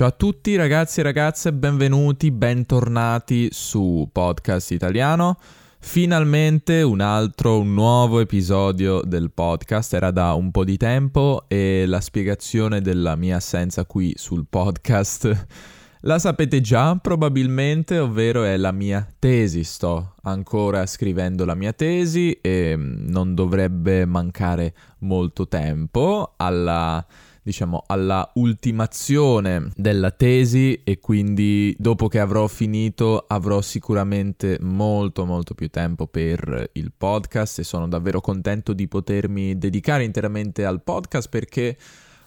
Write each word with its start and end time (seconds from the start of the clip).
Ciao 0.00 0.08
a 0.08 0.12
tutti 0.12 0.56
ragazzi 0.56 1.00
e 1.00 1.02
ragazze, 1.02 1.52
benvenuti, 1.52 2.30
bentornati 2.30 3.48
su 3.50 4.08
Podcast 4.10 4.70
Italiano. 4.70 5.36
Finalmente 5.78 6.80
un 6.80 7.02
altro, 7.02 7.60
un 7.60 7.74
nuovo 7.74 8.18
episodio 8.20 9.02
del 9.02 9.30
podcast, 9.30 9.92
era 9.92 10.10
da 10.10 10.32
un 10.32 10.52
po' 10.52 10.64
di 10.64 10.78
tempo 10.78 11.44
e 11.48 11.84
la 11.86 12.00
spiegazione 12.00 12.80
della 12.80 13.14
mia 13.14 13.36
assenza 13.36 13.84
qui 13.84 14.14
sul 14.16 14.46
podcast 14.48 15.46
la 16.00 16.18
sapete 16.18 16.62
già 16.62 16.96
probabilmente, 16.96 17.98
ovvero 17.98 18.42
è 18.44 18.56
la 18.56 18.72
mia 18.72 19.06
tesi. 19.18 19.64
Sto 19.64 20.14
ancora 20.22 20.86
scrivendo 20.86 21.44
la 21.44 21.54
mia 21.54 21.74
tesi 21.74 22.32
e 22.40 22.74
non 22.74 23.34
dovrebbe 23.34 24.06
mancare 24.06 24.74
molto 25.00 25.46
tempo 25.46 26.32
alla 26.38 27.06
diciamo 27.50 27.82
alla 27.86 28.30
ultimazione 28.34 29.70
della 29.74 30.12
tesi 30.12 30.82
e 30.84 31.00
quindi 31.00 31.74
dopo 31.78 32.06
che 32.06 32.20
avrò 32.20 32.46
finito 32.46 33.24
avrò 33.26 33.60
sicuramente 33.60 34.58
molto 34.60 35.24
molto 35.24 35.54
più 35.54 35.68
tempo 35.68 36.06
per 36.06 36.70
il 36.74 36.92
podcast 36.96 37.58
e 37.58 37.64
sono 37.64 37.88
davvero 37.88 38.20
contento 38.20 38.72
di 38.72 38.86
potermi 38.86 39.58
dedicare 39.58 40.04
interamente 40.04 40.64
al 40.64 40.82
podcast 40.82 41.28
perché 41.28 41.76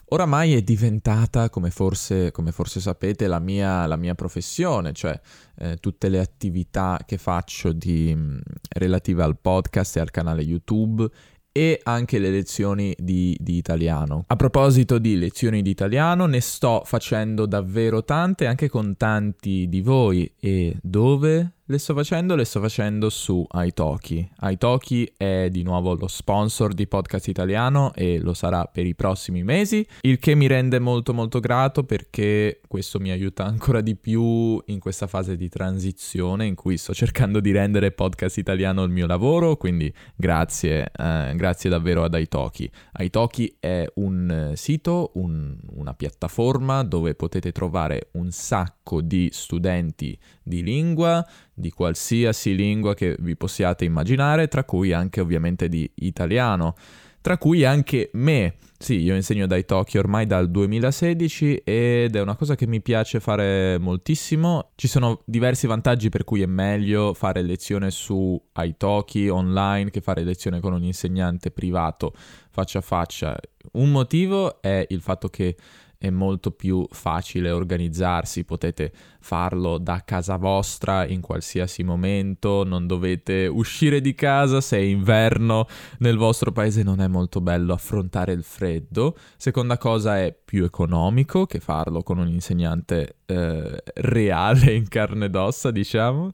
oramai 0.08 0.54
è 0.54 0.60
diventata, 0.62 1.48
come 1.48 1.70
forse, 1.70 2.30
come 2.30 2.52
forse 2.52 2.80
sapete, 2.80 3.26
la 3.26 3.38
mia, 3.38 3.86
la 3.86 3.96
mia, 3.96 4.14
professione, 4.14 4.92
cioè 4.92 5.18
eh, 5.56 5.78
tutte 5.78 6.08
le 6.10 6.18
attività 6.20 7.00
che 7.06 7.16
faccio 7.16 7.72
di, 7.72 8.14
relative 8.68 9.22
al 9.22 9.38
podcast 9.38 9.96
e 9.96 10.00
al 10.00 10.10
canale 10.10 10.42
YouTube 10.42 11.08
e 11.56 11.78
anche 11.84 12.18
le 12.18 12.30
lezioni 12.30 12.92
di, 12.98 13.36
di, 13.40 13.56
italiano. 13.56 14.24
A 14.26 14.34
proposito 14.34 14.98
di 14.98 15.16
lezioni 15.16 15.62
di 15.62 15.70
italiano, 15.70 16.26
ne 16.26 16.40
sto 16.40 16.82
facendo 16.84 17.46
davvero 17.46 18.02
tante 18.02 18.46
anche 18.46 18.68
con 18.68 18.96
tanti 18.96 19.68
di 19.68 19.80
voi 19.80 20.28
e 20.40 20.76
dove 20.82 21.52
le 21.66 21.78
sto 21.78 21.94
facendo? 21.94 22.34
Le 22.34 22.44
sto 22.44 22.60
facendo 22.60 23.08
su 23.08 23.46
Italki. 23.50 24.28
Italki 24.42 25.10
è 25.16 25.48
di 25.50 25.62
nuovo 25.62 25.94
lo 25.94 26.08
sponsor 26.08 26.74
di 26.74 26.86
Podcast 26.86 27.28
Italiano 27.28 27.94
e 27.94 28.18
lo 28.18 28.34
sarà 28.34 28.66
per 28.66 28.84
i 28.84 28.94
prossimi 28.94 29.42
mesi, 29.42 29.86
il 30.02 30.18
che 30.18 30.34
mi 30.34 30.46
rende 30.46 30.78
molto 30.78 31.14
molto 31.14 31.40
grato 31.40 31.84
perché 31.84 32.60
questo 32.68 33.00
mi 33.00 33.10
aiuta 33.10 33.44
ancora 33.44 33.80
di 33.80 33.96
più 33.96 34.60
in 34.66 34.78
questa 34.78 35.06
fase 35.06 35.36
di 35.36 35.48
transizione 35.48 36.44
in 36.44 36.54
cui 36.54 36.76
sto 36.76 36.92
cercando 36.92 37.40
di 37.40 37.50
rendere 37.50 37.92
Podcast 37.92 38.36
Italiano 38.36 38.82
il 38.82 38.90
mio 38.90 39.06
lavoro, 39.06 39.56
quindi 39.56 39.92
grazie, 40.14 40.90
eh, 40.94 41.32
grazie 41.34 41.70
davvero 41.70 42.04
ad 42.04 42.14
Italki. 42.14 42.70
Italki 42.98 43.56
è 43.58 43.86
un 43.94 44.52
sito, 44.54 45.12
un, 45.14 45.56
una 45.76 45.94
piattaforma 45.94 46.82
dove 46.82 47.14
potete 47.14 47.52
trovare 47.52 48.08
un 48.12 48.30
sacco 48.30 49.00
di 49.00 49.30
studenti 49.32 50.18
di 50.42 50.62
lingua, 50.62 51.26
di 51.54 51.70
qualsiasi 51.70 52.54
lingua 52.54 52.94
che 52.94 53.16
vi 53.20 53.36
possiate 53.36 53.84
immaginare, 53.84 54.48
tra 54.48 54.64
cui 54.64 54.92
anche 54.92 55.20
ovviamente 55.20 55.68
di 55.68 55.88
italiano, 55.96 56.74
tra 57.20 57.38
cui 57.38 57.64
anche 57.64 58.10
me. 58.14 58.56
Sì, 58.76 59.00
io 59.00 59.14
insegno 59.14 59.46
dai 59.46 59.64
Tokyo 59.64 60.00
ormai 60.00 60.26
dal 60.26 60.50
2016 60.50 61.62
ed 61.64 62.16
è 62.16 62.20
una 62.20 62.36
cosa 62.36 62.54
che 62.54 62.66
mi 62.66 62.82
piace 62.82 63.18
fare 63.18 63.78
moltissimo. 63.78 64.72
Ci 64.74 64.88
sono 64.88 65.22
diversi 65.24 65.66
vantaggi 65.66 66.10
per 66.10 66.24
cui 66.24 66.42
è 66.42 66.46
meglio 66.46 67.14
fare 67.14 67.40
lezione 67.40 67.90
su 67.90 68.38
Italki 68.54 69.28
online 69.28 69.88
che 69.88 70.02
fare 70.02 70.22
lezione 70.22 70.60
con 70.60 70.74
un 70.74 70.82
insegnante 70.82 71.50
privato 71.50 72.12
faccia 72.50 72.80
a 72.80 72.82
faccia. 72.82 73.36
Un 73.72 73.90
motivo 73.90 74.60
è 74.60 74.84
il 74.90 75.00
fatto 75.00 75.28
che 75.28 75.56
è 76.04 76.10
molto 76.10 76.50
più 76.50 76.86
facile 76.90 77.50
organizzarsi, 77.50 78.44
potete 78.44 78.92
farlo 79.20 79.78
da 79.78 80.02
casa 80.04 80.36
vostra 80.36 81.06
in 81.06 81.22
qualsiasi 81.22 81.82
momento, 81.82 82.62
non 82.62 82.86
dovete 82.86 83.46
uscire 83.46 84.02
di 84.02 84.14
casa 84.14 84.60
se 84.60 84.76
è 84.76 84.80
inverno, 84.80 85.66
nel 86.00 86.18
vostro 86.18 86.52
paese 86.52 86.82
non 86.82 87.00
è 87.00 87.06
molto 87.06 87.40
bello 87.40 87.72
affrontare 87.72 88.32
il 88.32 88.42
freddo. 88.42 89.16
Seconda 89.36 89.78
cosa 89.78 90.18
è 90.18 90.36
più 90.44 90.64
economico 90.64 91.46
che 91.46 91.58
farlo 91.60 92.02
con 92.02 92.18
un 92.18 92.28
insegnante 92.28 93.16
eh, 93.24 93.82
reale 93.94 94.74
in 94.74 94.86
carne 94.88 95.26
ed 95.26 95.36
ossa, 95.36 95.70
diciamo. 95.70 96.32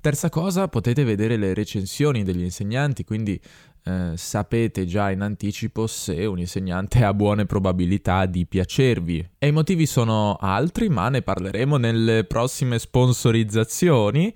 Terza 0.00 0.28
cosa, 0.28 0.68
potete 0.68 1.02
vedere 1.02 1.36
le 1.36 1.54
recensioni 1.54 2.22
degli 2.22 2.42
insegnanti, 2.42 3.02
quindi 3.04 3.40
eh, 3.88 4.16
sapete 4.18 4.84
già 4.84 5.10
in 5.10 5.22
anticipo 5.22 5.86
se 5.86 6.26
un 6.26 6.38
insegnante 6.38 7.02
ha 7.04 7.14
buone 7.14 7.46
probabilità 7.46 8.26
di 8.26 8.44
piacervi. 8.44 9.30
E 9.38 9.46
i 9.46 9.52
motivi 9.52 9.86
sono 9.86 10.36
altri, 10.38 10.90
ma 10.90 11.08
ne 11.08 11.22
parleremo 11.22 11.78
nelle 11.78 12.24
prossime 12.24 12.78
sponsorizzazioni. 12.78 14.34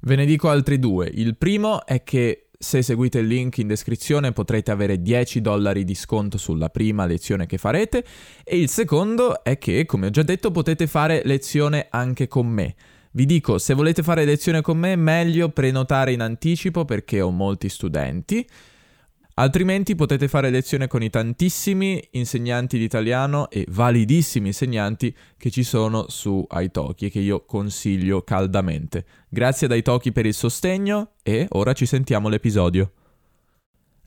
Ve 0.00 0.16
ne 0.16 0.24
dico 0.24 0.48
altri 0.48 0.78
due. 0.78 1.10
Il 1.12 1.36
primo 1.36 1.84
è 1.84 2.02
che 2.04 2.48
se 2.58 2.80
seguite 2.80 3.18
il 3.18 3.26
link 3.26 3.58
in 3.58 3.66
descrizione 3.66 4.32
potrete 4.32 4.70
avere 4.70 5.02
10 5.02 5.42
dollari 5.42 5.84
di 5.84 5.94
sconto 5.94 6.38
sulla 6.38 6.70
prima 6.70 7.04
lezione 7.04 7.44
che 7.44 7.58
farete 7.58 8.02
e 8.44 8.58
il 8.58 8.70
secondo 8.70 9.44
è 9.44 9.58
che, 9.58 9.84
come 9.84 10.06
ho 10.06 10.10
già 10.10 10.22
detto, 10.22 10.50
potete 10.50 10.86
fare 10.86 11.20
lezione 11.24 11.88
anche 11.90 12.28
con 12.28 12.46
me. 12.46 12.74
Vi 13.10 13.26
dico, 13.26 13.58
se 13.58 13.74
volete 13.74 14.02
fare 14.02 14.24
lezione 14.24 14.62
con 14.62 14.78
me, 14.78 14.96
meglio 14.96 15.50
prenotare 15.50 16.12
in 16.12 16.22
anticipo 16.22 16.86
perché 16.86 17.20
ho 17.20 17.30
molti 17.30 17.68
studenti. 17.68 18.46
Altrimenti 19.38 19.94
potete 19.94 20.28
fare 20.28 20.48
lezione 20.48 20.86
con 20.86 21.02
i 21.02 21.10
tantissimi 21.10 22.02
insegnanti 22.12 22.78
di 22.78 22.84
italiano 22.84 23.50
e 23.50 23.66
validissimi 23.68 24.46
insegnanti 24.46 25.14
che 25.36 25.50
ci 25.50 25.62
sono 25.62 26.06
su 26.08 26.46
Italki 26.50 27.06
e 27.06 27.10
che 27.10 27.18
io 27.18 27.44
consiglio 27.44 28.22
caldamente. 28.22 29.04
Grazie 29.28 29.66
ad 29.66 29.76
Italki 29.76 30.10
per 30.10 30.24
il 30.24 30.32
sostegno 30.32 31.16
e 31.22 31.46
ora 31.50 31.74
ci 31.74 31.84
sentiamo 31.84 32.30
l'episodio. 32.30 32.92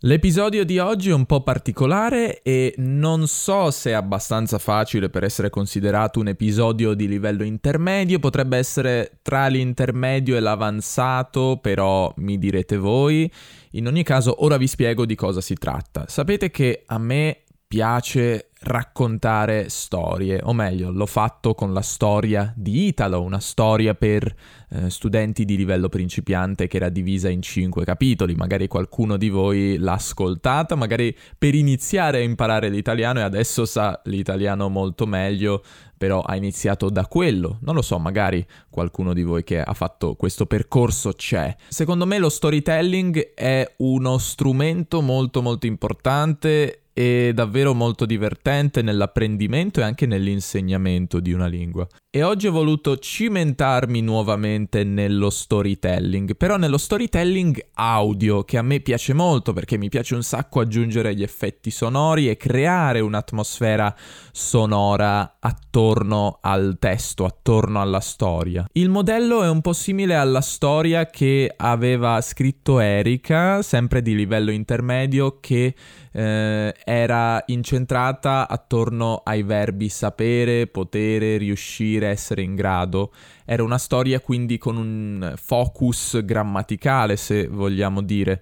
L'episodio 0.04 0.64
di 0.64 0.80
oggi 0.80 1.10
è 1.10 1.14
un 1.14 1.26
po' 1.26 1.44
particolare 1.44 2.42
e 2.42 2.74
non 2.78 3.28
so 3.28 3.70
se 3.70 3.90
è 3.90 3.94
abbastanza 3.94 4.58
facile 4.58 5.10
per 5.10 5.26
essere 5.26 5.50
considerato 5.50 6.22
un 6.22 6.30
episodio 6.30 6.94
di 6.94 7.06
livello 7.06 7.44
intermedio, 7.44 8.18
potrebbe 8.18 8.58
essere 8.58 9.20
tra 9.22 9.48
l'intermedio 9.48 10.38
e 10.38 10.40
l'avanzato, 10.40 11.60
però 11.62 12.12
mi 12.16 12.40
direte 12.40 12.78
voi. 12.78 13.30
In 13.72 13.88
ogni 13.88 14.04
caso, 14.04 14.44
ora 14.44 14.58
vi 14.58 14.68
spiego 14.68 15.06
di 15.06 15.16
cosa 15.16 15.42
si 15.42 15.56
tratta. 15.56 16.06
Sapete 16.08 16.50
che 16.50 16.84
a 16.86 16.98
me 16.98 17.44
piace 17.70 18.50
raccontare 18.62 19.70
storie, 19.70 20.42
o 20.42 20.54
meglio, 20.54 20.90
l'ho 20.90 21.06
fatto 21.06 21.54
con 21.54 21.72
la 21.72 21.84
storia 21.84 22.52
di 22.58 22.88
Italo, 22.88 23.22
una 23.22 23.40
storia 23.40 23.94
per 23.94 24.36
eh, 24.70 24.90
studenti 24.90 25.46
di 25.46 25.56
livello 25.56 25.88
principiante 25.88 26.66
che 26.66 26.78
era 26.78 26.90
divisa 26.90 27.30
in 27.30 27.44
cinque 27.44 27.86
capitoli. 27.86 28.34
Magari 28.34 28.68
qualcuno 28.68 29.18
di 29.18 29.30
voi 29.30 29.78
l'ha 29.78 29.94
ascoltata, 29.94 30.74
magari 30.74 31.16
per 31.38 31.54
iniziare 31.54 32.18
a 32.18 32.24
imparare 32.24 32.70
l'italiano 32.70 33.20
e 33.20 33.22
adesso 33.22 33.66
sa 33.66 34.02
l'italiano 34.06 34.68
molto 34.68 35.06
meglio, 35.06 35.64
però 35.96 36.22
ha 36.22 36.36
iniziato 36.36 36.90
da 36.90 37.06
quello. 37.06 37.60
Non 37.62 37.76
lo 37.76 37.84
so, 37.84 38.00
magari 38.00 38.44
qualcuno 38.72 39.14
di 39.14 39.22
voi 39.22 39.44
che 39.44 39.62
ha 39.62 39.74
fatto 39.74 40.16
questo 40.16 40.48
percorso 40.48 41.14
c'è. 41.14 41.56
Secondo 41.68 42.08
me 42.08 42.18
lo 42.18 42.30
storytelling 42.30 43.36
è 43.36 43.76
uno 43.78 44.18
strumento 44.18 45.02
molto 45.02 45.44
molto 45.44 45.68
importante 45.68 46.86
e 47.00 47.32
davvero 47.34 47.74
molto 47.74 48.06
divertente 48.06 48.82
nell'apprendimento 48.82 49.80
e 49.80 49.84
anche 49.84 50.06
nell'insegnamento 50.06 51.22
di 51.22 51.32
una 51.32 51.48
lingua. 51.48 51.88
E 52.12 52.24
oggi 52.24 52.48
ho 52.48 52.52
voluto 52.52 52.98
cimentarmi 52.98 54.02
nuovamente 54.02 54.84
nello 54.84 55.30
storytelling, 55.30 56.36
però 56.36 56.58
nello 56.58 56.78
storytelling 56.78 57.68
audio, 57.76 58.44
che 58.44 58.58
a 58.58 58.64
me 58.64 58.82
piace 58.82 59.14
molto 59.14 59.54
perché 59.54 59.78
mi 59.78 59.88
piace 59.88 60.16
un 60.16 60.24
sacco 60.24 60.60
aggiungere 60.60 61.16
gli 61.16 61.24
effetti 61.24 61.72
sonori 61.72 62.28
e 62.28 62.36
creare 62.36 63.00
un'atmosfera 63.00 63.96
sonora 64.34 65.38
attorno 65.40 66.40
al 66.42 66.78
testo, 66.80 67.24
attorno 67.24 67.80
alla 67.80 68.02
storia. 68.02 68.66
Il 68.74 68.90
modello 68.90 69.42
è 69.44 69.48
un 69.48 69.62
po' 69.62 69.74
simile 69.74 70.16
alla 70.16 70.42
storia 70.42 71.06
che 71.06 71.54
aveva 71.56 72.20
scritto 72.20 72.80
Erika, 72.80 73.62
sempre 73.62 74.02
di 74.02 74.16
livello 74.16 74.52
intermedio, 74.52 75.38
che 75.40 75.76
eh, 76.12 76.76
era 76.84 77.44
incentrata 77.48 78.48
attorno 78.48 79.22
ai 79.24 79.44
verbi 79.44 79.90
sapere, 79.90 80.68
potere, 80.68 81.38
riuscire, 81.38 82.08
essere 82.08 82.42
in 82.42 82.56
grado. 82.56 83.12
Era 83.46 83.64
una 83.64 83.78
storia 83.78 84.20
quindi 84.20 84.58
con 84.58 84.78
un 84.78 85.34
focus 85.36 86.24
grammaticale, 86.24 87.16
se 87.18 87.48
vogliamo 87.48 88.02
dire. 88.02 88.42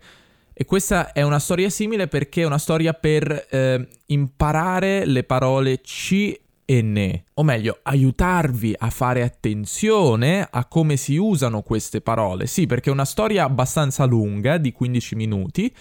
E 0.54 0.66
questa 0.66 1.12
è 1.12 1.22
una 1.22 1.40
storia 1.40 1.70
simile 1.70 2.08
perché 2.08 2.42
è 2.42 2.46
una 2.46 2.58
storia 2.58 2.94
per 2.94 3.48
eh, 3.50 3.88
imparare 4.08 5.06
le 5.06 5.24
parole 5.24 5.82
ci 5.84 6.36
e 6.70 6.82
ne, 6.82 7.24
o 7.36 7.44
meglio, 7.44 7.80
aiutarvi 7.84 8.76
a 8.78 8.90
fare 8.90 9.24
attenzione 9.24 10.46
a 10.52 10.66
come 10.66 10.98
si 10.98 11.16
usano 11.16 11.62
queste 11.62 12.02
parole. 12.02 12.46
Sì, 12.46 12.66
perché 12.66 12.90
è 12.90 12.92
una 12.92 13.06
storia 13.06 13.46
abbastanza 13.46 14.04
lunga, 14.04 14.58
di 14.58 14.74
15 14.74 15.16
minuti, 15.16 15.74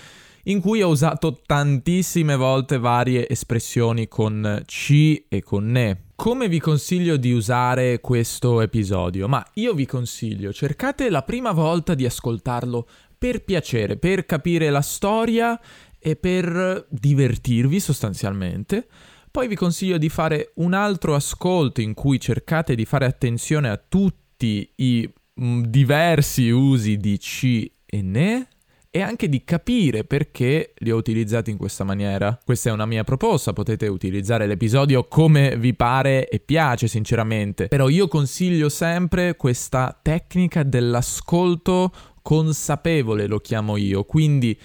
in 0.49 0.61
cui 0.61 0.83
ho 0.83 0.89
usato 0.89 1.41
tantissime 1.45 2.37
volte 2.37 2.79
varie 2.79 3.29
espressioni 3.29 4.09
con 4.09 4.63
ci 4.67 5.27
e 5.29 5.43
con 5.43 5.71
ne. 5.71 6.03
Come 6.15 6.49
vi 6.49 6.61
consiglio 6.61 7.17
di 7.17 7.33
usare 7.33 8.01
questo 8.01 8.61
episodio? 8.61 9.29
Ma 9.29 9.45
io 9.55 9.75
vi 9.75 9.87
consiglio, 9.87 10.53
cercate 10.53 11.11
la 11.11 11.23
prima 11.23 11.53
volta 11.53 11.95
di 11.95 12.07
ascoltarlo 12.07 12.87
per 13.19 13.43
piacere, 13.45 13.97
per 13.97 14.25
capire 14.25 14.71
la 14.71 14.83
storia 14.83 15.59
e 15.99 16.17
per 16.17 16.87
divertirvi 16.89 17.81
sostanzialmente. 17.81 18.87
Poi 19.31 19.49
vi 19.49 19.57
consiglio 19.57 19.99
di 19.99 20.09
fare 20.09 20.53
un 20.57 20.75
altro 20.75 21.15
ascolto 21.15 21.81
in 21.81 21.93
cui 21.93 22.21
cercate 22.21 22.75
di 22.75 22.85
fare 22.85 23.05
attenzione 23.05 23.69
a 23.69 23.77
tutti 23.77 24.71
i 24.77 25.13
mm, 25.41 25.65
diversi 25.65 26.49
usi 26.51 26.97
di 26.97 27.19
ci 27.19 27.71
e 27.85 28.01
ne 28.01 28.49
e 28.97 29.03
anche 29.03 29.29
di 29.29 29.45
capire 29.45 30.05
perché 30.05 30.73
li 30.79 30.91
ho 30.91 30.97
utilizzati 30.97 31.51
in 31.51 31.59
questa 31.59 31.85
maniera. 31.85 32.39
Questa 32.43 32.71
è 32.71 32.73
una 32.73 32.87
mia 32.87 33.05
proposta, 33.05 33.53
potete 33.53 33.89
utilizzare 33.89 34.47
l'episodio 34.47 35.05
come 35.05 35.59
vi 35.59 35.75
pare 35.75 36.31
e 36.31 36.41
piace 36.41 36.89
sinceramente, 36.89 37.69
però 37.69 37.91
io 37.91 38.09
consiglio 38.09 38.71
sempre 38.71 39.37
questa 39.37 39.99
tecnica 40.01 40.63
dell'ascolto 40.63 41.93
consapevole, 42.23 43.27
lo 43.27 43.39
chiamo 43.39 43.77
io, 43.77 44.05
quindi 44.05 44.59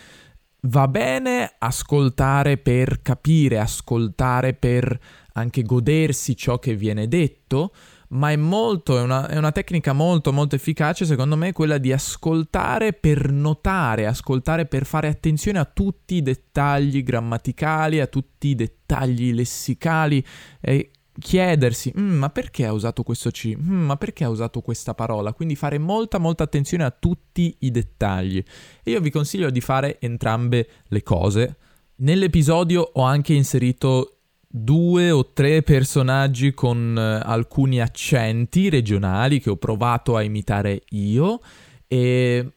va 0.61 0.87
bene 0.87 1.55
ascoltare 1.59 2.55
per 2.55 3.01
capire, 3.01 3.59
ascoltare 3.59 4.53
per 4.53 4.97
anche 5.33 5.61
godersi 5.63 6.37
ciò 6.37 6.57
che 6.57 6.73
viene 6.77 7.09
detto, 7.09 7.73
ma 8.11 8.31
è 8.31 8.35
molto, 8.35 8.97
è 8.97 9.01
una, 9.01 9.27
è 9.27 9.37
una, 9.37 9.51
tecnica 9.51 9.93
molto 9.93 10.33
molto 10.33 10.55
efficace 10.55 11.05
secondo 11.05 11.35
me 11.35 11.53
quella 11.53 11.77
di 11.77 11.91
ascoltare 11.91 12.93
per 12.93 13.31
notare, 13.31 14.05
ascoltare 14.05 14.65
per 14.65 14.85
fare 14.85 15.07
attenzione 15.07 15.59
a 15.59 15.65
tutti 15.65 16.15
i 16.15 16.21
dettagli 16.21 17.03
grammaticali, 17.03 17.99
a 17.99 18.07
tutti 18.07 18.49
i 18.49 18.55
dettagli 18.55 19.33
lessicali 19.33 20.23
e 20.59 20.91
chiedersi 21.17 21.93
mm, 21.97 22.17
ma 22.17 22.29
perché 22.29 22.65
ha 22.65 22.73
usato 22.73 23.03
questo 23.03 23.31
C, 23.31 23.55
mm, 23.55 23.85
ma 23.85 23.95
perché 23.95 24.23
ha 24.25 24.29
usato 24.29 24.61
questa 24.61 24.93
parola, 24.93 25.33
quindi 25.33 25.55
fare 25.55 25.77
molta 25.77 26.17
molta 26.17 26.43
attenzione 26.43 26.83
a 26.83 26.91
tutti 26.91 27.55
i 27.59 27.71
dettagli. 27.71 28.43
E 28.83 28.91
io 28.91 28.99
vi 28.99 29.09
consiglio 29.09 29.49
di 29.49 29.61
fare 29.61 29.99
entrambe 29.99 30.67
le 30.87 31.03
cose. 31.03 31.57
Nell'episodio 31.97 32.89
ho 32.93 33.03
anche 33.03 33.33
inserito 33.33 34.20
due 34.51 35.11
o 35.11 35.31
tre 35.31 35.61
personaggi 35.63 36.53
con 36.53 36.93
uh, 36.95 37.25
alcuni 37.25 37.79
accenti 37.79 38.69
regionali 38.69 39.39
che 39.39 39.49
ho 39.49 39.55
provato 39.55 40.17
a 40.17 40.21
imitare 40.21 40.83
io 40.89 41.39
e 41.87 42.51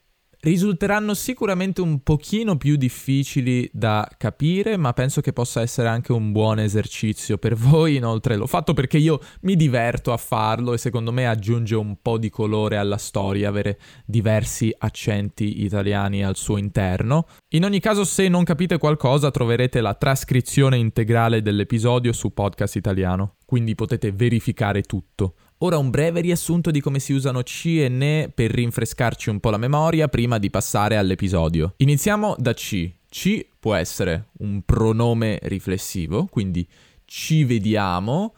risulteranno 0.45 1.15
sicuramente 1.15 1.81
un 1.81 2.03
pochino 2.03 2.57
più 2.57 2.77
difficili 2.77 3.69
da 3.73 4.07
capire, 4.19 4.77
ma 4.77 4.93
penso 4.93 5.23
che 5.23 5.33
possa 5.33 5.63
essere 5.63 5.89
anche 5.89 6.13
un 6.13 6.33
buon 6.33 6.59
esercizio 6.59 7.39
per 7.39 7.55
voi. 7.55 7.97
Inoltre 7.97 8.37
l'ho 8.37 8.47
fatto 8.47 8.75
perché 8.75 8.99
io 8.99 9.21
mi 9.43 9.57
diverto 9.57 10.13
a 10.13 10.19
farlo 10.19 10.75
e 10.75 10.79
secondo 10.79 11.13
me 11.13 11.27
aggiunge 11.27 11.75
un 11.75 11.97
po' 12.01 12.19
di 12.19 12.29
colore 12.29 12.77
alla 12.77 12.99
storia 12.99 13.49
avere 13.49 13.81
diversi 14.05 14.75
accenti 14.77 15.65
italiani 15.65 16.23
al 16.23 16.37
suo 16.37 16.59
interno. 16.59 17.27
In 17.55 17.65
ogni 17.65 17.81
caso, 17.81 18.05
se 18.05 18.29
non 18.29 18.45
capite 18.45 18.77
qualcosa, 18.77 19.31
troverete 19.31 19.81
la 19.81 19.95
trascrizione 19.95 20.77
integrale 20.77 21.41
dell'episodio 21.41 22.13
su 22.13 22.35
Podcast 22.35 22.77
Italiano, 22.77 23.37
quindi 23.47 23.75
potete 23.75 24.13
verificare 24.13 24.83
tutto. 24.83 25.37
Ora 25.59 25.79
un 25.79 25.89
breve 25.91 26.21
riassunto 26.21 26.71
di 26.71 26.81
come 26.81 26.99
si 26.99 27.13
usano 27.13 27.43
C 27.43 27.67
e 27.79 27.89
NE 27.89 28.31
per 28.35 28.51
rinfrescarci 28.51 29.31
un 29.31 29.39
po' 29.39 29.51
la 29.51 29.57
memoria 29.57 30.09
prima 30.09 30.39
di 30.39 30.51
passare 30.51 30.97
all'episodio. 30.97 31.75
Iniziamo 31.77 32.35
da 32.39 32.53
C. 32.53 32.91
C 33.09 33.47
può 33.61 33.75
essere 33.75 34.31
un 34.39 34.63
pronome 34.63 35.39
riflessivo, 35.43 36.27
quindi 36.27 36.67
ci 37.05 37.45
vediamo, 37.45 38.35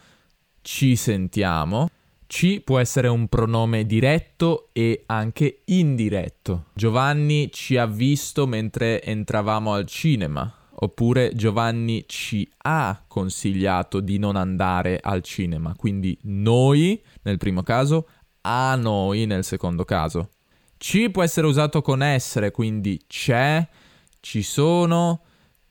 ci 0.60 0.94
sentiamo. 0.94 1.88
C 2.26 2.60
può 2.60 2.78
essere 2.78 3.08
un 3.08 3.28
pronome 3.28 3.86
diretto 3.86 4.68
e 4.72 5.04
anche 5.06 5.62
indiretto. 5.66 6.66
Giovanni 6.74 7.50
ci 7.50 7.76
ha 7.76 7.86
visto 7.86 8.46
mentre 8.46 9.02
entravamo 9.02 9.72
al 9.72 9.86
cinema. 9.86 10.52
Oppure 10.78 11.32
Giovanni 11.34 12.04
ci 12.06 12.46
ha 12.58 13.02
consigliato 13.06 14.00
di 14.00 14.18
non 14.18 14.36
andare 14.36 14.98
al 15.00 15.22
cinema, 15.22 15.74
quindi 15.74 16.18
noi 16.22 17.02
nel 17.22 17.38
primo 17.38 17.62
caso, 17.62 18.08
a 18.42 18.74
noi 18.76 19.24
nel 19.24 19.44
secondo 19.44 19.84
caso. 19.84 20.30
Ci 20.76 21.08
può 21.10 21.22
essere 21.22 21.46
usato 21.46 21.80
con 21.80 22.02
essere, 22.02 22.50
quindi 22.50 23.00
c'è, 23.06 23.66
ci 24.20 24.42
sono, 24.42 25.22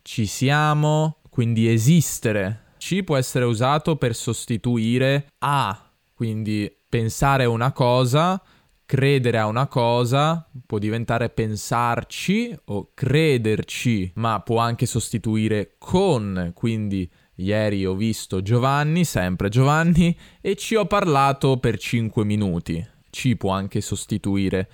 ci 0.01 0.25
siamo, 0.25 1.17
quindi 1.29 1.69
esistere. 1.69 2.63
Ci 2.77 3.03
può 3.03 3.15
essere 3.15 3.45
usato 3.45 3.97
per 3.97 4.15
sostituire 4.15 5.27
a, 5.39 5.91
quindi 6.13 6.71
pensare 6.89 7.45
una 7.45 7.71
cosa 7.71 8.41
credere 8.85 9.39
a 9.39 9.47
una 9.47 9.67
cosa 9.67 10.47
può 10.65 10.77
diventare 10.77 11.29
pensarci 11.29 12.55
o 12.65 12.91
crederci, 12.93 14.11
ma 14.15 14.39
può 14.41 14.59
anche 14.59 14.85
sostituire 14.85 15.75
con, 15.77 16.51
quindi 16.53 17.09
ieri 17.35 17.85
ho 17.85 17.95
visto 17.95 18.41
Giovanni, 18.41 19.03
sempre 19.03 19.49
Giovanni, 19.49 20.15
e 20.39 20.55
ci 20.55 20.75
ho 20.75 20.85
parlato 20.85 21.57
per 21.57 21.77
5 21.77 22.23
minuti. 22.23 22.85
Ci 23.09 23.35
può 23.35 23.51
anche 23.51 23.81
sostituire 23.81 24.69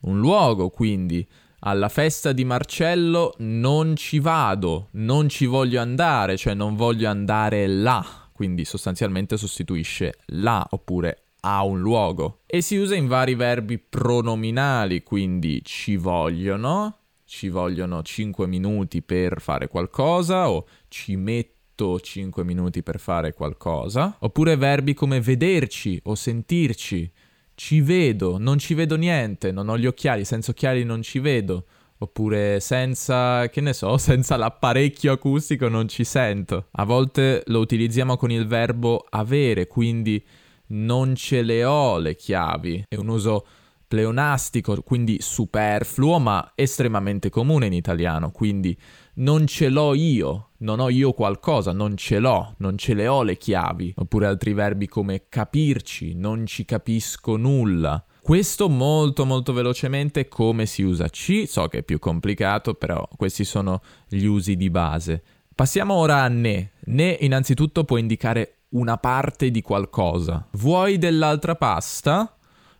un 0.00 0.18
luogo, 0.18 0.70
quindi 0.70 1.26
alla 1.60 1.88
festa 1.88 2.32
di 2.32 2.44
Marcello 2.44 3.34
non 3.38 3.96
ci 3.96 4.18
vado, 4.20 4.88
non 4.92 5.28
ci 5.28 5.46
voglio 5.46 5.80
andare, 5.80 6.36
cioè 6.36 6.54
non 6.54 6.76
voglio 6.76 7.08
andare 7.08 7.66
là, 7.66 8.04
quindi 8.32 8.64
sostanzialmente 8.64 9.36
sostituisce 9.36 10.18
là 10.26 10.64
oppure 10.70 11.25
a 11.40 11.62
un 11.64 11.80
luogo 11.80 12.40
e 12.46 12.60
si 12.60 12.76
usa 12.76 12.94
in 12.94 13.06
vari 13.06 13.34
verbi 13.34 13.78
pronominali, 13.78 15.02
quindi 15.02 15.60
ci 15.64 15.96
vogliono, 15.96 16.98
ci 17.24 17.48
vogliono 17.48 18.02
5 18.02 18.46
minuti 18.46 19.02
per 19.02 19.40
fare 19.40 19.68
qualcosa 19.68 20.50
o 20.50 20.66
ci 20.88 21.16
metto 21.16 22.00
5 22.00 22.42
minuti 22.44 22.82
per 22.82 22.98
fare 22.98 23.32
qualcosa, 23.32 24.16
oppure 24.20 24.56
verbi 24.56 24.94
come 24.94 25.20
vederci 25.20 26.00
o 26.04 26.14
sentirci, 26.14 27.12
ci 27.54 27.80
vedo, 27.80 28.38
non 28.38 28.58
ci 28.58 28.74
vedo 28.74 28.96
niente, 28.96 29.50
non 29.50 29.68
ho 29.68 29.78
gli 29.78 29.86
occhiali, 29.86 30.24
senza 30.24 30.50
occhiali 30.50 30.84
non 30.84 31.02
ci 31.02 31.18
vedo. 31.18 31.64
Oppure 31.98 32.60
senza, 32.60 33.48
che 33.48 33.62
ne 33.62 33.72
so, 33.72 33.96
senza 33.98 34.36
l'apparecchio 34.36 35.12
acustico 35.12 35.68
non 35.68 35.88
ci 35.88 36.04
sento. 36.04 36.66
A 36.72 36.84
volte 36.84 37.42
lo 37.46 37.60
utilizziamo 37.60 38.18
con 38.18 38.30
il 38.30 38.46
verbo 38.46 39.06
avere, 39.08 39.66
quindi 39.66 40.22
non 40.68 41.14
ce 41.14 41.42
le 41.42 41.64
ho 41.64 41.98
le 41.98 42.14
chiavi. 42.14 42.84
È 42.88 42.96
un 42.96 43.08
uso 43.08 43.46
pleonastico, 43.86 44.82
quindi 44.82 45.18
superfluo, 45.20 46.18
ma 46.18 46.52
estremamente 46.54 47.30
comune 47.30 47.66
in 47.66 47.72
italiano, 47.72 48.30
quindi 48.30 48.76
non 49.14 49.46
ce 49.46 49.68
l'ho 49.68 49.94
io, 49.94 50.50
non 50.58 50.80
ho 50.80 50.88
io 50.88 51.12
qualcosa, 51.12 51.72
non 51.72 51.96
ce 51.96 52.18
l'ho, 52.18 52.54
non 52.58 52.76
ce 52.76 52.94
le 52.94 53.06
ho 53.06 53.22
le 53.22 53.36
chiavi, 53.36 53.94
oppure 53.96 54.26
altri 54.26 54.52
verbi 54.52 54.88
come 54.88 55.26
capirci, 55.28 56.14
non 56.14 56.46
ci 56.46 56.64
capisco 56.64 57.36
nulla. 57.36 58.04
Questo 58.20 58.68
molto 58.68 59.24
molto 59.24 59.52
velocemente 59.52 60.26
come 60.26 60.66
si 60.66 60.82
usa 60.82 61.08
C, 61.08 61.44
so 61.46 61.68
che 61.68 61.78
è 61.78 61.82
più 61.84 62.00
complicato, 62.00 62.74
però 62.74 63.08
questi 63.16 63.44
sono 63.44 63.80
gli 64.08 64.24
usi 64.24 64.56
di 64.56 64.68
base. 64.68 65.22
Passiamo 65.54 65.94
ora 65.94 66.22
a 66.22 66.28
ne. 66.28 66.72
Ne 66.86 67.16
innanzitutto 67.20 67.84
può 67.84 67.96
indicare 67.96 68.55
una 68.76 68.98
parte 68.98 69.50
di 69.50 69.62
qualcosa. 69.62 70.46
Vuoi 70.52 70.98
dell'altra 70.98 71.54
pasta? 71.54 72.36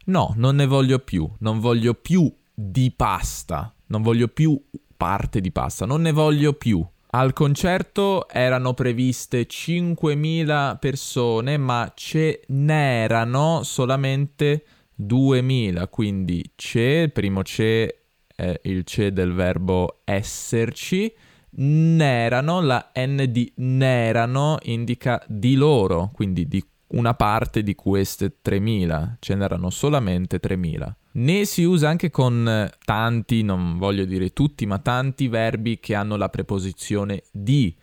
No, 0.07 0.33
non 0.37 0.57
ne 0.57 0.67
voglio 0.67 0.99
più. 0.99 1.29
Non 1.39 1.61
voglio 1.61 1.95
più 1.95 2.33
di 2.55 2.93
pasta. 2.95 3.73
Non 3.87 4.03
voglio 4.03 4.29
più 4.29 4.61
parte 4.97 5.41
di 5.41 5.51
pasta. 5.51 5.87
Non 5.87 6.03
ne 6.03 6.13
voglio 6.13 6.53
più. 6.53 6.85
Al 7.11 7.33
concerto 7.33 8.29
erano 8.29 8.75
previste 8.75 9.47
5.000 9.47 10.79
persone, 10.79 11.57
ma 11.57 11.91
ce 11.95 12.43
n'erano 12.49 13.63
solamente 13.63 14.65
2.000. 15.01 15.89
Quindi 15.89 16.53
c'è, 16.55 17.03
il 17.03 17.13
primo 17.13 17.43
c'è 17.43 17.89
è 18.37 18.61
il 18.65 18.85
c'è 18.85 19.13
del 19.13 19.33
verbo 19.33 20.01
esserci 20.05 21.11
n'erano, 21.57 22.61
la 22.61 22.91
N 22.95 23.25
di 23.29 23.53
n'erano 23.57 24.59
indica 24.63 25.23
di 25.27 25.55
loro, 25.55 26.11
quindi 26.13 26.47
di 26.47 26.65
una 26.89 27.15
parte 27.15 27.63
di 27.63 27.75
queste 27.75 28.37
3000, 28.41 29.17
ce 29.21 29.35
n'erano 29.35 29.71
solamente 29.71 30.39
3000. 30.39 30.97
Ne 31.13 31.45
si 31.45 31.65
usa 31.65 31.89
anche 31.89 32.11
con 32.11 32.71
tanti, 32.85 33.43
non 33.43 33.79
voglio 33.79 34.05
dire 34.05 34.33
tutti, 34.33 34.67
ma 34.67 34.79
tanti 34.79 35.29
verbi 35.29 35.81
che 35.81 35.95
hanno 35.95 36.17
la 36.17 36.29
preposizione 36.29 37.23
di. 37.33 37.75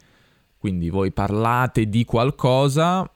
Quindi 0.58 0.90
voi 0.90 1.12
parlate 1.12 1.90
di 1.90 2.06
qualcosa, 2.06 3.12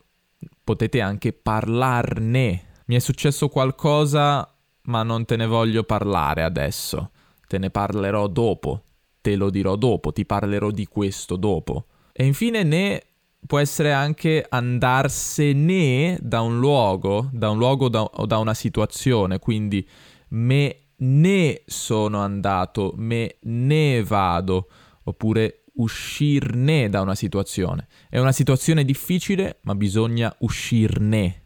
potete 0.64 1.02
anche 1.02 1.34
parlarne. 1.34 2.64
Mi 2.86 2.96
è 2.96 3.00
successo 3.00 3.48
qualcosa, 3.48 4.52
ma 4.84 5.04
non 5.04 5.24
te 5.26 5.36
ne 5.36 5.46
voglio 5.46 5.84
parlare 5.84 6.44
adesso. 6.44 7.12
Te 7.48 7.58
ne 7.60 7.70
parlerò 7.70 8.28
dopo 8.28 8.87
te 9.28 9.36
lo 9.36 9.50
dirò 9.50 9.76
dopo, 9.76 10.14
ti 10.14 10.26
parlerò 10.26 10.72
di 10.72 10.86
questo 10.86 11.36
dopo. 11.36 11.88
E 12.14 12.24
infine 12.24 12.64
ne 12.64 13.04
può 13.46 13.60
essere 13.60 13.92
anche 13.92 14.46
andarsene 14.48 16.18
da 16.22 16.40
un 16.40 16.60
luogo, 16.60 17.30
da 17.34 17.50
un 17.50 17.58
luogo 17.58 17.90
da, 17.90 18.04
o 18.04 18.26
da 18.26 18.38
una 18.38 18.54
situazione, 18.54 19.40
quindi 19.40 19.86
me 20.30 20.78
ne 20.96 21.62
sono 21.66 22.22
andato, 22.22 22.94
me 22.96 23.36
ne 23.42 24.02
vado, 24.02 24.70
oppure 25.04 25.66
uscirne 25.74 26.88
da 26.88 27.02
una 27.02 27.16
situazione. 27.16 27.88
È 28.10 28.20
una 28.20 28.32
situazione 28.32 28.86
difficile, 28.86 29.60
ma 29.64 29.76
bisogna 29.76 30.34
uscirne. 30.40 31.44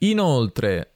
Inoltre, 0.00 0.89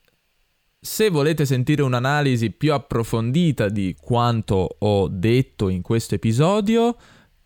se 0.85 1.09
volete 1.09 1.47
sentire 1.47 1.81
un'analisi 1.81 2.51
più 2.51 2.75
approfondita 2.75 3.71
di 3.71 3.97
quanto 3.99 4.77
ho 4.81 5.09
detto 5.09 5.71
in 5.71 5.81
questo 5.81 6.17
episodio, 6.17 6.95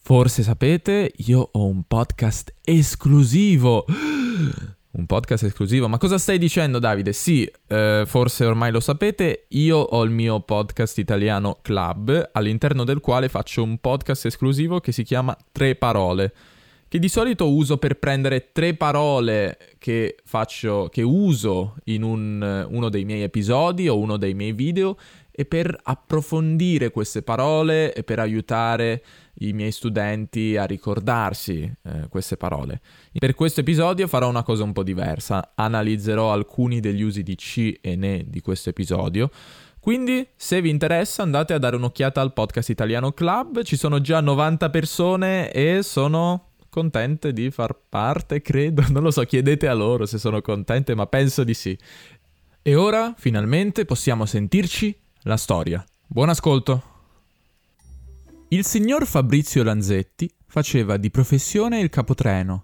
forse 0.02 0.42
sapete, 0.42 1.12
io 1.18 1.49
ho 1.52 1.64
un 1.66 1.85
podcast 1.85 2.52
esclusivo. 2.64 3.85
Un 4.90 5.07
podcast 5.07 5.45
esclusivo. 5.45 5.87
Ma 5.87 5.99
cosa 5.99 6.18
stai 6.18 6.38
dicendo, 6.38 6.80
Davide? 6.80 7.12
Sì, 7.12 7.49
eh, 7.68 8.02
forse 8.04 8.45
ormai 8.45 8.73
lo 8.73 8.80
sapete, 8.80 9.45
io 9.50 9.76
ho 9.76 10.02
il 10.02 10.11
mio 10.11 10.40
podcast 10.40 10.99
italiano 10.99 11.59
Club, 11.62 12.30
all'interno 12.33 12.83
del 12.83 12.99
quale 12.99 13.28
faccio 13.28 13.62
un 13.62 13.78
podcast 13.78 14.26
esclusivo 14.26 14.80
che 14.80 14.90
si 14.90 15.04
chiama 15.04 15.37
Tre 15.52 15.76
Parole 15.76 16.33
che 16.88 16.99
di 16.99 17.09
solito 17.09 17.52
uso 17.52 17.76
per 17.76 17.99
prendere 17.99 18.50
tre 18.52 18.75
parole 18.75 19.59
che 19.78 20.16
faccio, 20.25 20.88
che 20.90 21.02
uso 21.02 21.76
in 21.85 22.02
un, 22.02 22.66
uno 22.71 22.88
dei 22.88 23.04
miei 23.04 23.23
episodi 23.23 23.88
o 23.88 23.99
uno 23.99 24.16
dei 24.16 24.35
miei 24.35 24.52
video 24.52 24.97
e 25.30 25.45
per 25.45 25.78
approfondire 25.85 26.90
queste 26.90 27.23
parole 27.23 27.95
e 27.95 28.02
per 28.02 28.18
aiutare 28.18 29.04
i 29.40 29.52
miei 29.52 29.71
studenti 29.71 30.57
a 30.57 30.64
ricordarsi 30.64 31.73
eh, 31.85 32.09
queste 32.09 32.37
parole. 32.37 32.80
Per 33.12 33.35
questo 33.35 33.61
episodio 33.61 34.09
farò 34.09 34.28
una 34.28 34.42
cosa 34.42 34.64
un 34.64 34.73
po' 34.73 34.83
diversa, 34.83 35.52
analizzerò 35.54 36.33
alcuni 36.33 36.80
degli 36.80 37.02
usi 37.02 37.23
di 37.23 37.37
C 37.37 37.78
e 37.80 37.95
ne 37.95 38.25
di 38.26 38.40
questo 38.40 38.71
episodio. 38.71 39.30
Quindi, 39.78 40.26
se 40.35 40.61
vi 40.61 40.71
interessa, 40.71 41.23
andate 41.23 41.54
a 41.54 41.59
dare 41.59 41.76
un'occhiata 41.76 42.21
al 42.21 42.33
podcast 42.33 42.68
Italiano 42.71 43.12
Club. 43.12 43.62
Ci 43.62 43.76
sono 43.76 44.00
già 44.00 44.21
90 44.21 44.71
persone 44.71 45.52
e 45.52 45.83
sono 45.83 46.48
contente 46.78 47.32
di 47.32 47.50
far 47.50 47.76
parte, 47.88 48.40
credo. 48.40 48.85
Non 48.90 49.02
lo 49.02 49.11
so, 49.11 49.23
chiedete 49.25 49.66
a 49.66 49.75
loro 49.75 50.06
se 50.06 50.18
sono 50.18 50.40
contente, 50.40 50.94
ma 50.94 51.06
penso 51.06 51.42
di 51.42 51.54
sì. 51.54 51.76
E 52.62 52.75
ora, 52.76 53.14
finalmente, 53.16 53.85
possiamo 53.85 54.26
sentirci 54.26 54.97
la 55.23 55.37
storia. 55.37 55.85
Buon 56.06 56.28
ascolto! 56.28 56.97
Il 58.50 58.64
signor 58.64 59.06
Fabrizio 59.06 59.62
Lanzetti 59.62 60.30
faceva 60.47 60.97
di 60.97 61.11
professione 61.11 61.80
il 61.80 61.90
capotreno. 61.90 62.62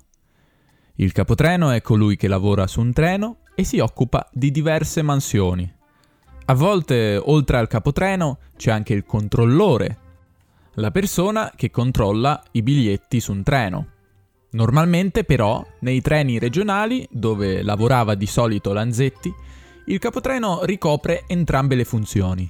Il 0.96 1.12
capotreno 1.12 1.70
è 1.70 1.82
colui 1.82 2.16
che 2.16 2.28
lavora 2.28 2.68
su 2.68 2.80
un 2.80 2.92
treno 2.92 3.38
e 3.56 3.64
si 3.64 3.80
occupa 3.80 4.28
di 4.32 4.52
diverse 4.52 5.02
mansioni. 5.02 5.70
A 6.46 6.54
volte, 6.54 7.20
oltre 7.22 7.58
al 7.58 7.66
capotreno, 7.66 8.38
c'è 8.56 8.70
anche 8.70 8.94
il 8.94 9.04
controllore, 9.04 9.98
la 10.74 10.90
persona 10.90 11.52
che 11.54 11.70
controlla 11.70 12.42
i 12.52 12.62
biglietti 12.62 13.20
su 13.20 13.32
un 13.32 13.42
treno. 13.42 13.88
Normalmente 14.54 15.24
però, 15.24 15.66
nei 15.80 16.00
treni 16.00 16.38
regionali, 16.38 17.06
dove 17.10 17.62
lavorava 17.62 18.14
di 18.14 18.26
solito 18.26 18.72
Lanzetti, 18.72 19.32
il 19.86 19.98
capotreno 19.98 20.64
ricopre 20.64 21.24
entrambe 21.26 21.74
le 21.74 21.84
funzioni. 21.84 22.48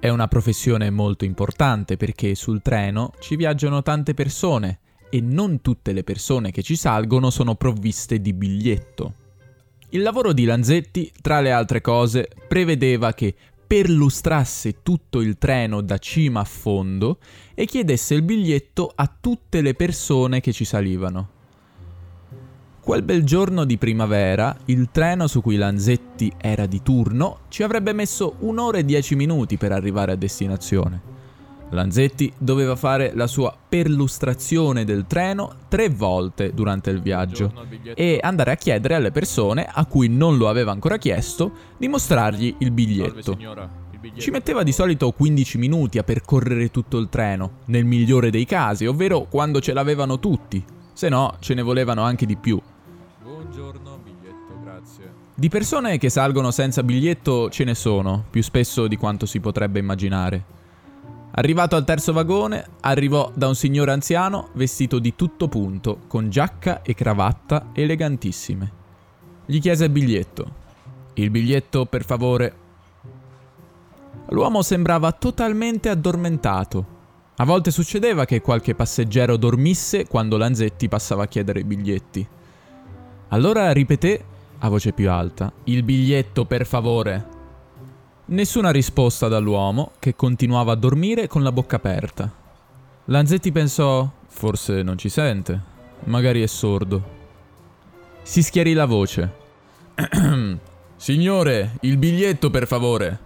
È 0.00 0.08
una 0.08 0.26
professione 0.26 0.90
molto 0.90 1.24
importante 1.24 1.96
perché 1.96 2.34
sul 2.34 2.62
treno 2.62 3.12
ci 3.20 3.36
viaggiano 3.36 3.80
tante 3.82 4.12
persone 4.12 4.80
e 5.08 5.20
non 5.20 5.60
tutte 5.60 5.92
le 5.92 6.02
persone 6.02 6.50
che 6.50 6.62
ci 6.62 6.74
salgono 6.74 7.30
sono 7.30 7.54
provviste 7.54 8.20
di 8.20 8.32
biglietto. 8.32 9.14
Il 9.90 10.02
lavoro 10.02 10.32
di 10.32 10.44
Lanzetti, 10.44 11.12
tra 11.22 11.40
le 11.40 11.52
altre 11.52 11.80
cose, 11.80 12.28
prevedeva 12.48 13.14
che 13.14 13.34
perlustrasse 13.66 14.82
tutto 14.82 15.20
il 15.20 15.38
treno 15.38 15.80
da 15.80 15.98
cima 15.98 16.40
a 16.40 16.44
fondo 16.44 17.18
e 17.54 17.66
chiedesse 17.66 18.14
il 18.14 18.22
biglietto 18.22 18.90
a 18.94 19.10
tutte 19.20 19.60
le 19.60 19.74
persone 19.74 20.40
che 20.40 20.52
ci 20.52 20.64
salivano. 20.64 21.28
Quel 22.80 23.02
bel 23.02 23.24
giorno 23.24 23.64
di 23.64 23.78
primavera, 23.78 24.54
il 24.66 24.90
treno 24.92 25.26
su 25.26 25.40
cui 25.40 25.56
Lanzetti 25.56 26.30
era 26.36 26.66
di 26.66 26.82
turno 26.82 27.40
ci 27.48 27.62
avrebbe 27.62 27.94
messo 27.94 28.36
un'ora 28.40 28.78
e 28.78 28.84
dieci 28.84 29.14
minuti 29.14 29.56
per 29.56 29.72
arrivare 29.72 30.12
a 30.12 30.16
destinazione. 30.16 31.13
Lanzetti 31.74 32.32
doveva 32.38 32.76
fare 32.76 33.12
la 33.14 33.26
sua 33.26 33.54
perlustrazione 33.68 34.84
del 34.84 35.06
treno 35.06 35.56
tre 35.68 35.88
volte 35.88 36.54
durante 36.54 36.90
il 36.90 37.02
viaggio 37.02 37.52
e 37.94 38.18
andare 38.22 38.52
a 38.52 38.56
chiedere 38.56 38.94
alle 38.94 39.10
persone 39.10 39.66
a 39.70 39.84
cui 39.84 40.08
non 40.08 40.36
lo 40.36 40.48
aveva 40.48 40.72
ancora 40.72 40.96
chiesto 40.96 41.52
di 41.76 41.88
mostrargli 41.88 42.54
il 42.58 42.70
biglietto. 42.70 43.36
Ci 44.16 44.30
metteva 44.30 44.62
di 44.62 44.72
solito 44.72 45.10
15 45.12 45.58
minuti 45.58 45.98
a 45.98 46.02
percorrere 46.02 46.70
tutto 46.70 46.98
il 46.98 47.08
treno, 47.08 47.58
nel 47.66 47.84
migliore 47.84 48.30
dei 48.30 48.44
casi, 48.44 48.86
ovvero 48.86 49.24
quando 49.24 49.60
ce 49.60 49.72
l'avevano 49.72 50.20
tutti, 50.20 50.62
se 50.92 51.08
no 51.08 51.36
ce 51.40 51.54
ne 51.54 51.62
volevano 51.62 52.02
anche 52.02 52.26
di 52.26 52.36
più. 52.36 52.60
Buongiorno, 53.22 53.98
biglietto, 54.02 54.60
grazie. 54.62 55.12
Di 55.34 55.48
persone 55.48 55.98
che 55.98 56.10
salgono 56.10 56.50
senza 56.50 56.82
biglietto 56.82 57.50
ce 57.50 57.64
ne 57.64 57.74
sono, 57.74 58.24
più 58.30 58.42
spesso 58.42 58.86
di 58.86 58.96
quanto 58.96 59.26
si 59.26 59.40
potrebbe 59.40 59.80
immaginare. 59.80 60.44
Arrivato 61.36 61.74
al 61.74 61.84
terzo 61.84 62.12
vagone, 62.12 62.64
arrivò 62.80 63.32
da 63.34 63.48
un 63.48 63.56
signore 63.56 63.90
anziano 63.90 64.50
vestito 64.52 65.00
di 65.00 65.16
tutto 65.16 65.48
punto, 65.48 66.02
con 66.06 66.30
giacca 66.30 66.82
e 66.82 66.94
cravatta 66.94 67.70
elegantissime. 67.72 68.72
Gli 69.44 69.58
chiese 69.58 69.86
il 69.86 69.90
biglietto. 69.90 70.62
Il 71.14 71.30
biglietto, 71.30 71.86
per 71.86 72.04
favore. 72.04 72.56
L'uomo 74.28 74.62
sembrava 74.62 75.10
totalmente 75.10 75.88
addormentato. 75.88 76.92
A 77.36 77.44
volte 77.44 77.72
succedeva 77.72 78.24
che 78.26 78.40
qualche 78.40 78.76
passeggero 78.76 79.36
dormisse 79.36 80.06
quando 80.06 80.36
Lanzetti 80.36 80.88
passava 80.88 81.24
a 81.24 81.28
chiedere 81.28 81.60
i 81.60 81.64
biglietti. 81.64 82.24
Allora 83.30 83.72
ripeté 83.72 84.24
a 84.58 84.68
voce 84.68 84.92
più 84.92 85.10
alta: 85.10 85.52
Il 85.64 85.82
biglietto, 85.82 86.44
per 86.44 86.64
favore. 86.64 87.33
Nessuna 88.26 88.70
risposta 88.70 89.28
dall'uomo, 89.28 89.92
che 89.98 90.16
continuava 90.16 90.72
a 90.72 90.76
dormire 90.76 91.26
con 91.26 91.42
la 91.42 91.52
bocca 91.52 91.76
aperta. 91.76 92.32
Lanzetti 93.06 93.52
pensò, 93.52 94.10
forse 94.28 94.82
non 94.82 94.96
ci 94.96 95.10
sente, 95.10 95.60
magari 96.04 96.42
è 96.42 96.46
sordo. 96.46 97.12
Si 98.22 98.42
schiarì 98.42 98.72
la 98.72 98.86
voce. 98.86 99.32
Signore, 100.96 101.76
il 101.82 101.98
biglietto 101.98 102.48
per 102.48 102.66
favore. 102.66 103.18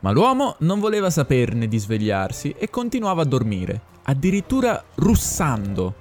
Ma 0.00 0.10
l'uomo 0.10 0.56
non 0.60 0.80
voleva 0.80 1.10
saperne 1.10 1.68
di 1.68 1.76
svegliarsi 1.76 2.54
e 2.56 2.70
continuava 2.70 3.20
a 3.20 3.26
dormire, 3.26 3.82
addirittura 4.04 4.82
russando. 4.94 5.94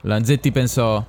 Lanzetti 0.00 0.50
pensò, 0.50 1.04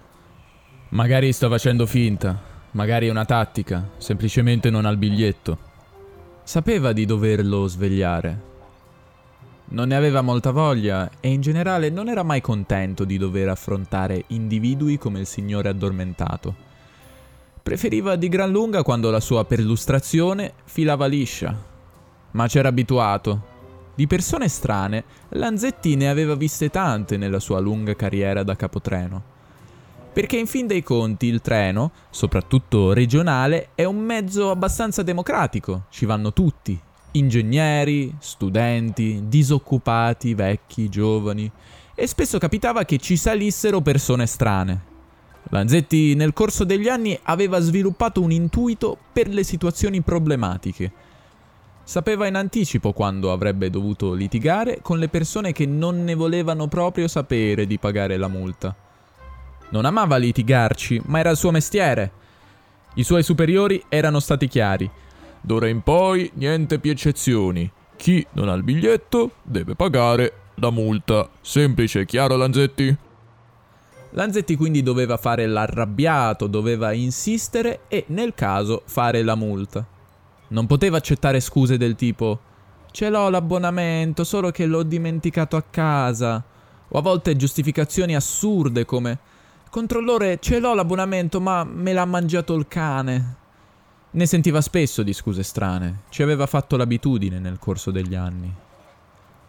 magari 0.89 1.31
sto 1.31 1.47
facendo 1.47 1.85
finta. 1.85 2.52
Magari 2.73 3.05
è 3.05 3.11
una 3.11 3.25
tattica, 3.25 3.91
semplicemente 3.97 4.71
non 4.71 4.85
ha 4.85 4.89
il 4.89 4.97
biglietto. 4.97 5.57
Sapeva 6.43 6.91
di 6.91 7.05
doverlo 7.05 7.67
svegliare. 7.67 8.51
Non 9.65 9.89
ne 9.89 9.95
aveva 9.95 10.21
molta 10.21 10.49
voglia 10.49 11.07
e 11.19 11.29
in 11.29 11.41
generale 11.41 11.91
non 11.91 12.09
era 12.09 12.23
mai 12.23 12.41
contento 12.41 13.03
di 13.03 13.19
dover 13.19 13.49
affrontare 13.49 14.23
individui 14.27 14.97
come 14.97 15.19
il 15.19 15.27
signore 15.27 15.69
addormentato. 15.69 16.55
Preferiva 17.61 18.15
di 18.15 18.27
gran 18.27 18.49
lunga 18.49 18.81
quando 18.81 19.11
la 19.11 19.19
sua 19.19 19.45
perlustrazione 19.45 20.53
filava 20.65 21.05
liscia. 21.05 21.55
Ma 22.31 22.47
c'era 22.47 22.69
abituato. 22.69 23.51
Di 23.93 24.07
persone 24.07 24.47
strane, 24.47 25.03
Lanzetti 25.29 25.95
ne 25.95 26.09
aveva 26.09 26.33
viste 26.33 26.71
tante 26.71 27.17
nella 27.17 27.39
sua 27.39 27.59
lunga 27.59 27.95
carriera 27.95 28.41
da 28.41 28.55
capotreno 28.55 29.32
perché 30.13 30.37
in 30.37 30.45
fin 30.45 30.67
dei 30.67 30.83
conti 30.83 31.25
il 31.25 31.41
treno, 31.41 31.91
soprattutto 32.11 32.93
regionale, 32.93 33.69
è 33.73 33.83
un 33.83 33.97
mezzo 33.97 34.51
abbastanza 34.51 35.01
democratico, 35.01 35.85
ci 35.89 36.05
vanno 36.05 36.31
tutti, 36.33 36.79
ingegneri, 37.13 38.13
studenti, 38.19 39.23
disoccupati, 39.27 40.35
vecchi, 40.35 40.87
giovani, 40.87 41.51
e 41.95 42.07
spesso 42.07 42.37
capitava 42.37 42.85
che 42.85 42.97
ci 42.97 43.17
salissero 43.17 43.81
persone 43.81 44.27
strane. 44.27 44.91
Lanzetti 45.49 46.13
nel 46.13 46.33
corso 46.33 46.63
degli 46.63 46.87
anni 46.87 47.19
aveva 47.23 47.59
sviluppato 47.59 48.21
un 48.21 48.31
intuito 48.31 48.95
per 49.11 49.27
le 49.27 49.43
situazioni 49.43 50.01
problematiche. 50.01 50.91
Sapeva 51.83 52.27
in 52.27 52.35
anticipo 52.35 52.93
quando 52.93 53.31
avrebbe 53.31 53.69
dovuto 53.69 54.13
litigare 54.13 54.79
con 54.81 54.99
le 54.99 55.09
persone 55.09 55.51
che 55.51 55.65
non 55.65 56.03
ne 56.03 56.13
volevano 56.13 56.67
proprio 56.67 57.07
sapere 57.07 57.65
di 57.67 57.77
pagare 57.77 58.15
la 58.17 58.27
multa. 58.27 58.75
Non 59.73 59.85
amava 59.85 60.17
litigarci, 60.17 61.01
ma 61.05 61.17
era 61.17 61.31
il 61.31 61.37
suo 61.37 61.49
mestiere. 61.49 62.11
I 62.93 63.03
suoi 63.03 63.23
superiori 63.23 63.83
erano 63.89 64.19
stati 64.19 64.47
chiari. 64.47 64.89
D'ora 65.41 65.67
in 65.67 65.81
poi 65.81 66.29
niente 66.35 66.77
più 66.77 66.91
eccezioni. 66.91 67.69
Chi 67.95 68.23
non 68.33 68.49
ha 68.49 68.53
il 68.53 68.61
biglietto 68.61 69.31
deve 69.41 69.73
pagare 69.73 70.33
la 70.55 70.69
multa. 70.69 71.27
Semplice, 71.41 72.05
chiaro 72.05 72.35
Lanzetti? 72.35 72.95
Lanzetti 74.11 74.55
quindi 74.55 74.83
doveva 74.83 75.17
fare 75.17 75.47
l'arrabbiato, 75.47 76.45
doveva 76.45 76.91
insistere 76.91 77.81
e 77.87 78.05
nel 78.09 78.35
caso 78.35 78.83
fare 78.85 79.23
la 79.23 79.33
multa. 79.33 79.83
Non 80.49 80.67
poteva 80.67 80.97
accettare 80.97 81.39
scuse 81.39 81.77
del 81.77 81.95
tipo 81.95 82.51
ce 82.93 83.09
l'ho 83.09 83.27
l'abbonamento, 83.29 84.23
solo 84.23 84.51
che 84.51 84.67
l'ho 84.67 84.83
dimenticato 84.83 85.55
a 85.57 85.63
casa. 85.67 86.41
O 86.89 86.97
a 86.99 87.01
volte 87.01 87.35
giustificazioni 87.35 88.15
assurde 88.15 88.85
come 88.85 89.17
controllore 89.73 90.37
ce 90.39 90.59
l'ho 90.59 90.75
l'abbonamento 90.75 91.41
ma 91.41 91.63
me 91.63 91.93
l'ha 91.93 92.05
mangiato 92.05 92.53
il 92.53 92.67
cane. 92.67 93.35
Ne 94.11 94.27
sentiva 94.27 94.61
spesso 94.61 95.01
di 95.01 95.13
scuse 95.13 95.41
strane, 95.41 96.01
ci 96.09 96.21
aveva 96.21 96.45
fatto 96.45 96.77
l'abitudine 96.77 97.39
nel 97.39 97.57
corso 97.57 97.89
degli 97.89 98.13
anni. 98.13 98.53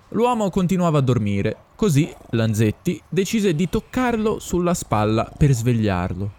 L'uomo 0.09 0.49
continuava 0.49 0.97
a 0.97 1.03
dormire, 1.03 1.57
così 1.77 2.11
Lanzetti 2.31 2.99
decise 3.07 3.55
di 3.55 3.69
toccarlo 3.69 4.39
sulla 4.39 4.73
spalla 4.73 5.31
per 5.37 5.53
svegliarlo. 5.53 6.33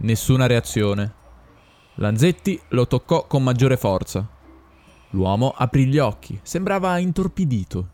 Nessuna 0.00 0.46
reazione. 0.46 1.12
Lanzetti 1.94 2.60
lo 2.68 2.86
toccò 2.86 3.26
con 3.26 3.42
maggiore 3.42 3.78
forza. 3.78 4.28
L'uomo 5.10 5.54
aprì 5.56 5.86
gli 5.86 5.96
occhi, 5.96 6.38
sembrava 6.42 6.98
intorpidito. 6.98 7.88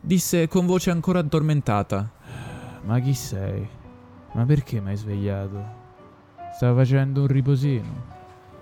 Disse 0.00 0.48
con 0.48 0.66
voce 0.66 0.90
ancora 0.90 1.20
addormentata: 1.20 2.10
Ma 2.82 2.98
chi 2.98 3.14
sei? 3.14 3.80
Ma 4.32 4.44
perché 4.44 4.80
mi 4.80 4.90
hai 4.90 4.96
svegliato? 4.96 5.64
Stavo 6.54 6.78
facendo 6.78 7.22
un 7.22 7.26
riposino. 7.26 8.20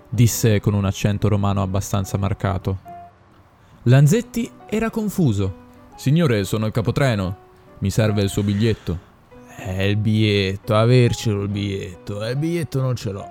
Disse 0.09 0.59
con 0.59 0.73
un 0.73 0.85
accento 0.85 1.27
romano 1.27 1.61
abbastanza 1.61 2.17
marcato. 2.17 2.79
Lanzetti 3.83 4.51
era 4.67 4.89
confuso. 4.89 5.55
Signore, 5.95 6.43
sono 6.43 6.65
il 6.65 6.71
capotreno. 6.71 7.37
Mi 7.79 7.89
serve 7.89 8.21
il 8.21 8.29
suo 8.29 8.43
biglietto. 8.43 9.09
Eh, 9.57 9.89
il 9.89 9.97
biglietto, 9.97 10.75
avercelo 10.75 11.43
il 11.43 11.49
biglietto. 11.49 12.23
Eh, 12.23 12.31
il 12.31 12.37
biglietto 12.37 12.81
non 12.81 12.95
ce 12.95 13.11
l'ho. 13.11 13.25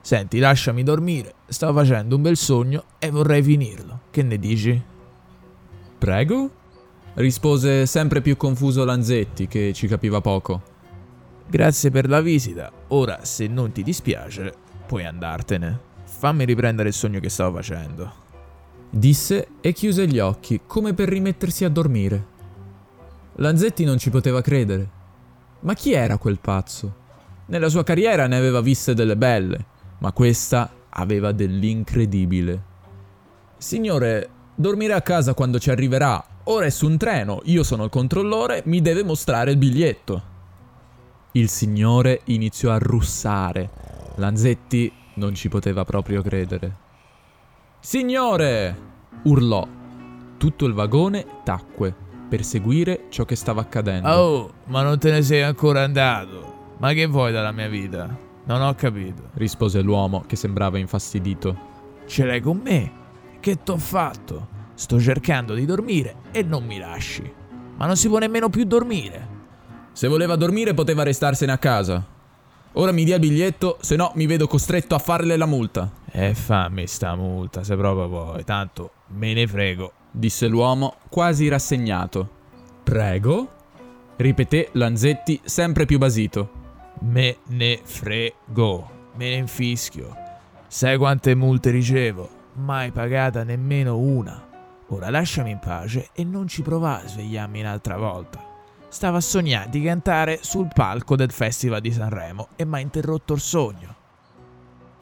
Senti, 0.00 0.38
lasciami 0.38 0.82
dormire. 0.82 1.34
Stavo 1.46 1.78
facendo 1.78 2.16
un 2.16 2.22
bel 2.22 2.36
sogno 2.36 2.84
e 2.98 3.10
vorrei 3.10 3.42
finirlo. 3.42 4.00
Che 4.10 4.22
ne 4.22 4.38
dici? 4.38 4.82
Prego? 5.98 6.62
rispose 7.14 7.86
sempre 7.86 8.20
più 8.20 8.36
confuso 8.36 8.84
Lanzetti, 8.84 9.46
che 9.46 9.72
ci 9.72 9.86
capiva 9.86 10.20
poco. 10.20 10.73
Grazie 11.46 11.90
per 11.90 12.08
la 12.08 12.20
visita. 12.20 12.70
Ora, 12.88 13.24
se 13.24 13.46
non 13.46 13.70
ti 13.72 13.82
dispiace, 13.82 14.52
puoi 14.86 15.04
andartene. 15.04 15.92
Fammi 16.04 16.44
riprendere 16.44 16.88
il 16.88 16.94
sogno 16.94 17.20
che 17.20 17.28
stavo 17.28 17.56
facendo. 17.56 18.22
Disse 18.90 19.48
e 19.60 19.72
chiuse 19.72 20.06
gli 20.06 20.18
occhi, 20.18 20.62
come 20.66 20.94
per 20.94 21.08
rimettersi 21.08 21.64
a 21.64 21.68
dormire. 21.68 22.32
Lanzetti 23.36 23.84
non 23.84 23.98
ci 23.98 24.10
poteva 24.10 24.40
credere. 24.40 24.88
Ma 25.60 25.74
chi 25.74 25.92
era 25.92 26.18
quel 26.18 26.38
pazzo? 26.40 27.02
Nella 27.46 27.68
sua 27.68 27.82
carriera 27.82 28.26
ne 28.26 28.36
aveva 28.36 28.60
viste 28.60 28.94
delle 28.94 29.16
belle, 29.16 29.66
ma 29.98 30.12
questa 30.12 30.70
aveva 30.90 31.32
dell'incredibile. 31.32 32.62
Signore, 33.58 34.28
dormirà 34.54 34.96
a 34.96 35.02
casa 35.02 35.34
quando 35.34 35.58
ci 35.58 35.70
arriverà. 35.70 36.24
Ora 36.44 36.66
è 36.66 36.70
su 36.70 36.86
un 36.86 36.96
treno, 36.96 37.40
io 37.44 37.62
sono 37.62 37.84
il 37.84 37.90
controllore, 37.90 38.62
mi 38.66 38.80
deve 38.80 39.02
mostrare 39.02 39.50
il 39.50 39.56
biglietto. 39.56 40.32
Il 41.36 41.48
signore 41.48 42.20
iniziò 42.26 42.70
a 42.70 42.78
russare. 42.78 43.68
Lanzetti 44.16 44.92
non 45.14 45.34
ci 45.34 45.48
poteva 45.48 45.84
proprio 45.84 46.22
credere. 46.22 46.76
Signore! 47.80 48.76
urlò. 49.24 49.66
Tutto 50.36 50.64
il 50.64 50.74
vagone 50.74 51.26
tacque 51.42 51.92
per 52.28 52.44
seguire 52.44 53.06
ciò 53.08 53.24
che 53.24 53.34
stava 53.34 53.62
accadendo. 53.62 54.08
Oh, 54.10 54.52
ma 54.66 54.82
non 54.82 54.96
te 55.00 55.10
ne 55.10 55.22
sei 55.22 55.42
ancora 55.42 55.82
andato. 55.82 56.76
Ma 56.78 56.92
che 56.92 57.06
vuoi 57.06 57.32
dalla 57.32 57.50
mia 57.50 57.68
vita? 57.68 58.16
Non 58.44 58.62
ho 58.62 58.72
capito, 58.76 59.30
rispose 59.34 59.82
l'uomo 59.82 60.22
che 60.28 60.36
sembrava 60.36 60.78
infastidito. 60.78 61.56
Ce 62.06 62.24
l'hai 62.24 62.40
con 62.40 62.60
me? 62.62 62.92
Che 63.40 63.60
t'ho 63.64 63.78
fatto? 63.78 64.46
Sto 64.74 65.00
cercando 65.00 65.54
di 65.54 65.64
dormire 65.64 66.14
e 66.30 66.44
non 66.44 66.64
mi 66.64 66.78
lasci. 66.78 67.28
Ma 67.76 67.86
non 67.86 67.96
si 67.96 68.06
può 68.06 68.18
nemmeno 68.18 68.48
più 68.50 68.62
dormire. 68.62 69.33
Se 69.94 70.08
voleva 70.08 70.34
dormire 70.34 70.74
poteva 70.74 71.04
restarsene 71.04 71.52
a 71.52 71.58
casa. 71.58 72.04
Ora 72.72 72.90
mi 72.90 73.04
dia 73.04 73.14
il 73.14 73.20
biglietto, 73.20 73.78
se 73.80 73.94
no 73.94 74.10
mi 74.16 74.26
vedo 74.26 74.48
costretto 74.48 74.96
a 74.96 74.98
farle 74.98 75.36
la 75.36 75.46
multa. 75.46 75.88
E 76.10 76.34
fammi 76.34 76.84
sta 76.88 77.14
multa, 77.14 77.62
se 77.62 77.76
proprio 77.76 78.08
vuoi, 78.08 78.42
tanto 78.42 78.90
me 79.10 79.32
ne 79.34 79.46
frego, 79.46 79.92
disse 80.10 80.48
l'uomo 80.48 80.96
quasi 81.08 81.46
rassegnato. 81.46 82.28
Prego? 82.82 83.48
ripeté 84.16 84.70
Lanzetti 84.72 85.40
sempre 85.44 85.86
più 85.86 85.98
basito. 85.98 86.50
Me 87.02 87.36
ne 87.46 87.78
frego, 87.84 88.90
me 89.14 89.28
ne 89.28 89.36
infischio. 89.36 90.12
Sai 90.66 90.96
quante 90.96 91.36
multe 91.36 91.70
ricevo? 91.70 92.28
Mai 92.54 92.90
pagata 92.90 93.44
nemmeno 93.44 93.96
una. 93.96 94.44
Ora 94.88 95.08
lasciami 95.08 95.52
in 95.52 95.60
pace 95.60 96.08
e 96.12 96.24
non 96.24 96.48
ci 96.48 96.62
provare 96.62 97.04
a 97.04 97.08
svegliarmi 97.08 97.60
un'altra 97.60 97.96
volta. 97.96 98.53
Stavo 98.94 99.16
a 99.16 99.20
sognare 99.20 99.70
di 99.70 99.82
cantare 99.82 100.38
sul 100.40 100.68
palco 100.72 101.16
del 101.16 101.32
Festival 101.32 101.80
di 101.80 101.90
Sanremo 101.90 102.50
e 102.54 102.64
mi 102.64 102.76
ha 102.76 102.78
interrotto 102.78 103.34
il 103.34 103.40
sogno. 103.40 103.92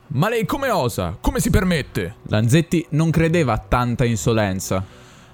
Ma 0.06 0.30
lei 0.30 0.46
come 0.46 0.70
osa? 0.70 1.18
Come 1.20 1.40
si 1.40 1.50
permette? 1.50 2.14
Lanzetti 2.28 2.86
non 2.92 3.10
credeva 3.10 3.52
a 3.52 3.58
tanta 3.58 4.06
insolenza. 4.06 4.82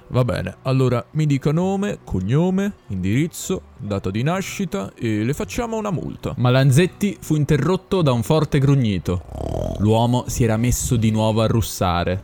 Va 0.08 0.24
bene, 0.24 0.56
allora 0.62 1.06
mi 1.12 1.26
dica 1.26 1.52
nome, 1.52 2.00
cognome, 2.02 2.72
indirizzo, 2.88 3.62
data 3.76 4.10
di 4.10 4.24
nascita 4.24 4.90
e 4.96 5.22
le 5.22 5.34
facciamo 5.34 5.76
una 5.76 5.92
multa. 5.92 6.34
Ma 6.36 6.50
Lanzetti 6.50 7.16
fu 7.20 7.36
interrotto 7.36 8.02
da 8.02 8.10
un 8.10 8.24
forte 8.24 8.58
grugnito. 8.58 9.22
L'uomo 9.78 10.24
si 10.26 10.42
era 10.42 10.56
messo 10.56 10.96
di 10.96 11.12
nuovo 11.12 11.42
a 11.42 11.46
russare. 11.46 12.20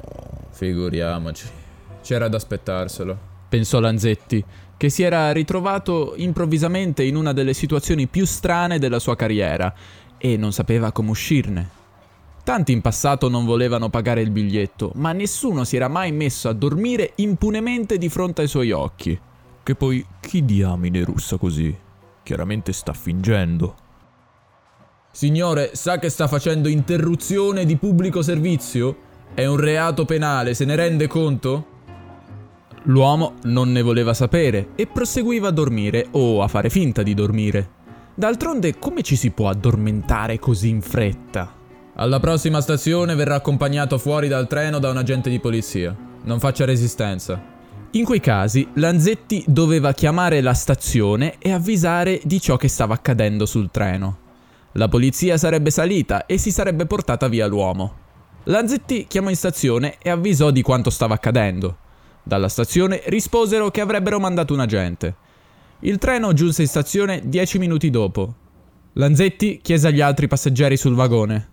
Figuriamoci. 0.51 1.47
C'era 2.03 2.27
da 2.27 2.39
aspettarselo, 2.39 3.19
pensò 3.49 3.79
Lanzetti, 3.79 4.45
che 4.77 4.91
si 4.91 5.03
era 5.03 5.33
ritrovato 5.33 6.15
improvvisamente 6.17 7.03
in 7.05 7.17
una 7.17 7.33
delle 7.33 7.55
situazioni 7.55 8.07
più 8.07 8.27
strane 8.27 8.79
della 8.79 8.99
sua 8.99 9.17
carriera 9.17 9.73
e 10.19 10.37
non 10.37 10.53
sapeva 10.53 10.93
come 10.93 11.11
uscirne. 11.11 11.83
Tanti 12.45 12.73
in 12.73 12.83
passato 12.83 13.29
non 13.31 13.47
volevano 13.47 13.89
pagare 13.89 14.21
il 14.21 14.31
biglietto, 14.31 14.93
ma 14.97 15.13
nessuno 15.13 15.65
si 15.65 15.77
era 15.77 15.89
mai 15.89 16.13
messo 16.13 16.49
a 16.49 16.53
dormire 16.53 17.13
impunemente 17.17 17.97
di 17.97 18.11
fronte 18.11 18.43
ai 18.43 18.49
suoi 18.49 18.71
occhi. 18.71 19.19
Che 19.63 19.75
poi 19.75 20.05
chi 20.21 20.45
diamine 20.45 21.05
russa 21.05 21.39
così? 21.39 21.75
Chiaramente 22.23 22.75
sta 22.75 22.93
fingendo. 22.93 23.77
Signore, 25.11 25.71
sa 25.75 25.99
che 25.99 26.11
sta 26.11 26.27
facendo 26.27 26.69
interruzione 26.69 27.65
di 27.65 27.77
pubblico 27.77 28.21
servizio? 28.21 28.97
È 29.33 29.47
un 29.47 29.57
reato 29.57 30.05
penale, 30.05 30.53
se 30.53 30.65
ne 30.65 30.75
rende 30.75 31.07
conto? 31.07 31.67
L'uomo 32.85 33.37
non 33.45 33.73
ne 33.73 33.81
voleva 33.81 34.13
sapere 34.13 34.69
e 34.75 34.87
proseguiva 34.87 35.49
a 35.49 35.53
dormire 35.53 36.09
o 36.11 36.43
a 36.43 36.49
fare 36.49 36.69
finta 36.69 37.03
di 37.03 37.15
dormire. 37.15 37.83
D'altronde 38.15 38.79
come 38.79 39.01
ci 39.03 39.17
si 39.17 39.31
può 39.31 39.49
addormentare 39.49 40.39
così 40.39 40.69
in 40.69 40.83
fretta? 40.83 41.53
Alla 41.95 42.21
prossima 42.21 42.61
stazione 42.61 43.15
verrà 43.15 43.37
accompagnato 43.37 43.97
fuori 43.97 44.29
dal 44.29 44.47
treno 44.47 44.79
da 44.81 44.91
un 44.91 44.99
agente 44.99 45.31
di 45.31 45.41
polizia. 45.41 45.97
Non 46.25 46.39
faccia 46.41 46.67
resistenza. 46.67 47.43
In 47.93 48.05
quei 48.05 48.21
casi, 48.21 48.69
Lanzetti 48.75 49.45
doveva 49.47 49.93
chiamare 49.93 50.43
la 50.43 50.55
stazione 50.55 51.37
e 51.39 51.53
avvisare 51.53 52.21
di 52.25 52.41
ciò 52.41 52.57
che 52.57 52.69
stava 52.69 52.95
accadendo 52.95 53.47
sul 53.47 53.71
treno. 53.71 54.19
La 54.73 54.89
polizia 54.89 55.39
sarebbe 55.39 55.71
salita 55.71 56.27
e 56.27 56.37
si 56.37 56.51
sarebbe 56.51 56.85
portata 56.85 57.29
via 57.29 57.47
l'uomo. 57.47 58.03
Lanzetti 58.45 59.07
chiamò 59.07 59.31
in 59.31 59.37
stazione 59.37 59.97
e 60.03 60.11
avvisò 60.11 60.51
di 60.51 60.61
quanto 60.61 60.91
stava 60.91 61.15
accadendo. 61.15 61.79
Dalla 62.27 62.49
stazione 62.49 63.03
risposero 63.07 63.71
che 63.71 63.83
avrebbero 63.83 64.19
mandato 64.19 64.55
un 64.55 64.61
agente. 64.61 65.15
Il 65.81 65.99
treno 65.99 66.33
giunse 66.33 66.63
in 66.63 66.69
stazione 66.69 67.21
dieci 67.25 67.59
minuti 67.59 67.91
dopo. 67.91 68.35
Lanzetti 68.95 69.61
chiese 69.63 69.89
agli 69.89 70.01
altri 70.01 70.27
passeggeri 70.27 70.79
sul 70.79 70.95
vagone. 70.95 71.49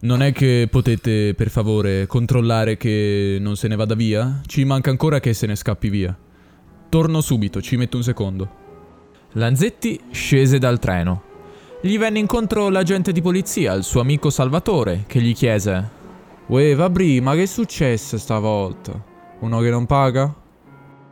Non 0.00 0.20
è 0.20 0.32
che 0.32 0.66
potete, 0.68 1.34
per 1.34 1.48
favore, 1.48 2.06
controllare 2.08 2.76
che 2.76 3.38
non 3.40 3.54
se 3.54 3.68
ne 3.68 3.76
vada 3.76 3.94
via? 3.94 4.40
Ci 4.44 4.64
manca 4.64 4.90
ancora 4.90 5.20
che 5.20 5.32
se 5.32 5.46
ne 5.46 5.54
scappi 5.54 5.88
via. 5.88 6.18
Torno 6.88 7.20
subito, 7.20 7.62
ci 7.62 7.76
metto 7.76 7.96
un 7.96 8.02
secondo. 8.02 8.50
Lanzetti 9.34 10.00
scese 10.10 10.58
dal 10.58 10.80
treno. 10.80 11.22
Gli 11.80 11.96
venne 11.96 12.18
incontro 12.18 12.68
l'agente 12.68 13.12
di 13.12 13.22
polizia, 13.22 13.74
il 13.74 13.84
suo 13.84 14.00
amico 14.00 14.30
Salvatore, 14.30 15.04
che 15.06 15.20
gli 15.20 15.34
chiese: 15.34 15.88
Uè, 16.46 16.74
Vabri, 16.74 17.20
ma 17.20 17.34
che 17.34 17.42
è 17.42 17.46
successo 17.46 18.18
stavolta? 18.18 19.10
Uno 19.42 19.58
che 19.58 19.70
non 19.70 19.86
paga? 19.86 20.32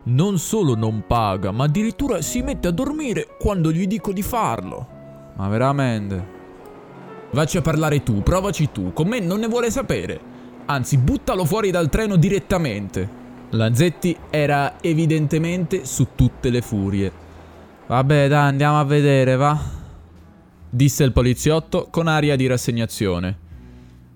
Non 0.05 0.39
solo 0.39 0.77
non 0.77 1.03
paga, 1.05 1.51
ma 1.51 1.65
addirittura 1.65 2.23
si 2.23 2.43
mette 2.43 2.69
a 2.69 2.71
dormire 2.71 3.27
quando 3.41 3.73
gli 3.73 3.89
dico 3.89 4.13
di 4.13 4.23
farlo. 4.23 4.87
Ma 5.35 5.49
veramente? 5.49 6.39
Vacci 7.33 7.57
a 7.57 7.61
parlare 7.61 8.05
tu, 8.05 8.23
provaci 8.23 8.71
tu, 8.71 8.93
con 8.93 9.09
me 9.09 9.19
non 9.19 9.41
ne 9.41 9.49
vuole 9.49 9.69
sapere. 9.73 10.21
Anzi, 10.67 10.97
buttalo 10.97 11.45
fuori 11.45 11.73
dal 11.73 11.89
treno 11.89 12.15
direttamente. 12.15 13.19
Lanzetti 13.51 14.17
era 14.31 14.81
evidentemente 14.81 15.85
su 15.85 16.09
tutte 16.15 16.51
le 16.51 16.63
furie. 16.63 17.13
Vabbè, 17.89 18.29
dai, 18.29 18.49
andiamo 18.49 18.79
a 18.79 18.85
vedere, 18.85 19.35
va. 19.35 19.59
disse 20.71 21.03
il 21.03 21.11
poliziotto 21.11 21.89
con 21.91 22.07
aria 22.07 22.37
di 22.37 22.47
rassegnazione. 22.47 23.49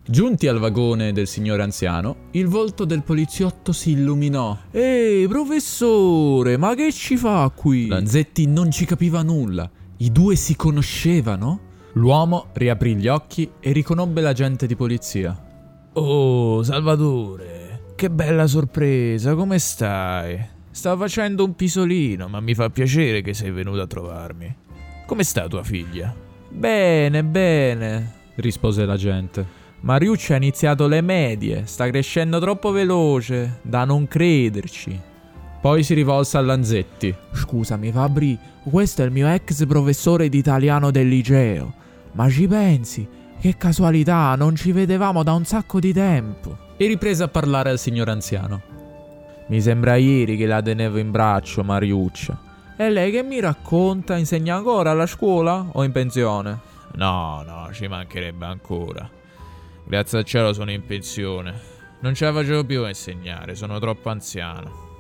Giunti 0.06 0.46
al 0.48 0.58
vagone 0.58 1.14
del 1.14 1.26
signore 1.26 1.62
anziano, 1.62 2.28
il 2.32 2.46
volto 2.46 2.84
del 2.84 3.02
poliziotto 3.02 3.72
si 3.72 3.92
illuminò. 3.92 4.54
Ehi, 4.70 5.26
professore, 5.26 6.58
ma 6.58 6.74
che 6.74 6.92
ci 6.92 7.16
fa 7.16 7.50
qui? 7.54 7.86
Lanzetti 7.86 8.46
non 8.46 8.70
ci 8.70 8.84
capiva 8.84 9.22
nulla. 9.22 9.68
I 9.96 10.12
due 10.12 10.36
si 10.36 10.56
conoscevano? 10.56 11.72
L'uomo 11.94 12.48
riaprì 12.52 12.96
gli 12.96 13.08
occhi 13.08 13.50
e 13.58 13.72
riconobbe 13.72 14.20
l'agente 14.20 14.66
di 14.66 14.76
polizia. 14.76 15.42
Oh, 15.94 16.62
Salvatore, 16.62 17.92
che 17.94 18.10
bella 18.10 18.46
sorpresa, 18.46 19.34
come 19.34 19.58
stai? 19.58 20.38
Stavo 20.70 21.00
facendo 21.00 21.46
un 21.46 21.56
pisolino, 21.56 22.28
ma 22.28 22.40
mi 22.40 22.54
fa 22.54 22.68
piacere 22.68 23.22
che 23.22 23.32
sei 23.32 23.52
venuto 23.52 23.80
a 23.80 23.86
trovarmi. 23.86 24.54
Come 25.06 25.22
sta 25.22 25.48
tua 25.48 25.62
figlia? 25.62 26.14
Bene, 26.50 27.24
bene, 27.24 28.12
rispose 28.34 28.84
l'agente. 28.84 29.62
Mariucci 29.84 30.32
ha 30.32 30.36
iniziato 30.36 30.86
le 30.86 31.02
medie, 31.02 31.66
sta 31.66 31.86
crescendo 31.90 32.40
troppo 32.40 32.70
veloce, 32.70 33.58
da 33.60 33.84
non 33.84 34.08
crederci. 34.08 34.98
Poi 35.60 35.82
si 35.82 35.92
rivolse 35.92 36.38
a 36.38 36.40
Lanzetti. 36.40 37.14
Scusami 37.34 37.92
Fabri, 37.92 38.38
questo 38.62 39.02
è 39.02 39.04
il 39.04 39.10
mio 39.10 39.28
ex 39.28 39.66
professore 39.66 40.30
di 40.30 40.38
italiano 40.38 40.90
del 40.90 41.06
liceo. 41.06 41.74
Ma 42.12 42.30
ci 42.30 42.48
pensi? 42.48 43.06
Che 43.38 43.56
casualità, 43.58 44.34
non 44.36 44.56
ci 44.56 44.72
vedevamo 44.72 45.22
da 45.22 45.34
un 45.34 45.44
sacco 45.44 45.80
di 45.80 45.92
tempo. 45.92 46.56
E 46.78 46.86
riprese 46.86 47.22
a 47.22 47.28
parlare 47.28 47.68
al 47.68 47.78
signor 47.78 48.08
anziano. 48.08 48.62
Mi 49.48 49.60
sembra 49.60 49.96
ieri 49.96 50.38
che 50.38 50.46
la 50.46 50.62
tenevo 50.62 50.96
in 50.96 51.10
braccio, 51.10 51.62
Mariuccia. 51.62 52.40
E 52.78 52.88
lei 52.88 53.10
che 53.10 53.22
mi 53.22 53.38
racconta? 53.38 54.16
Insegna 54.16 54.56
ancora 54.56 54.92
alla 54.92 55.06
scuola 55.06 55.66
o 55.72 55.84
in 55.84 55.92
pensione? 55.92 56.58
No, 56.94 57.42
no, 57.46 57.68
ci 57.70 57.86
mancherebbe 57.86 58.46
ancora. 58.46 59.13
Grazie 59.86 60.18
al 60.18 60.24
cielo 60.24 60.52
sono 60.52 60.70
in 60.70 60.84
pensione. 60.84 61.72
Non 62.00 62.14
ce 62.14 62.24
la 62.24 62.32
facevo 62.32 62.64
più 62.64 62.82
a 62.84 62.88
insegnare, 62.88 63.54
sono 63.54 63.78
troppo 63.78 64.08
anziano. 64.08 64.92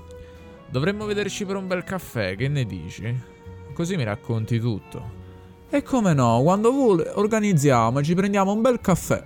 Dovremmo 0.70 1.06
vederci 1.06 1.44
per 1.44 1.56
un 1.56 1.66
bel 1.66 1.84
caffè, 1.84 2.36
che 2.36 2.48
ne 2.48 2.64
dici? 2.64 3.32
Così 3.72 3.96
mi 3.96 4.04
racconti 4.04 4.58
tutto. 4.58 5.22
E 5.70 5.82
come 5.82 6.14
no, 6.14 6.40
quando 6.42 6.70
vuole 6.70 7.10
organizziamo 7.14 7.98
e 7.98 8.02
ci 8.02 8.14
prendiamo 8.14 8.52
un 8.52 8.60
bel 8.60 8.80
caffè. 8.80 9.24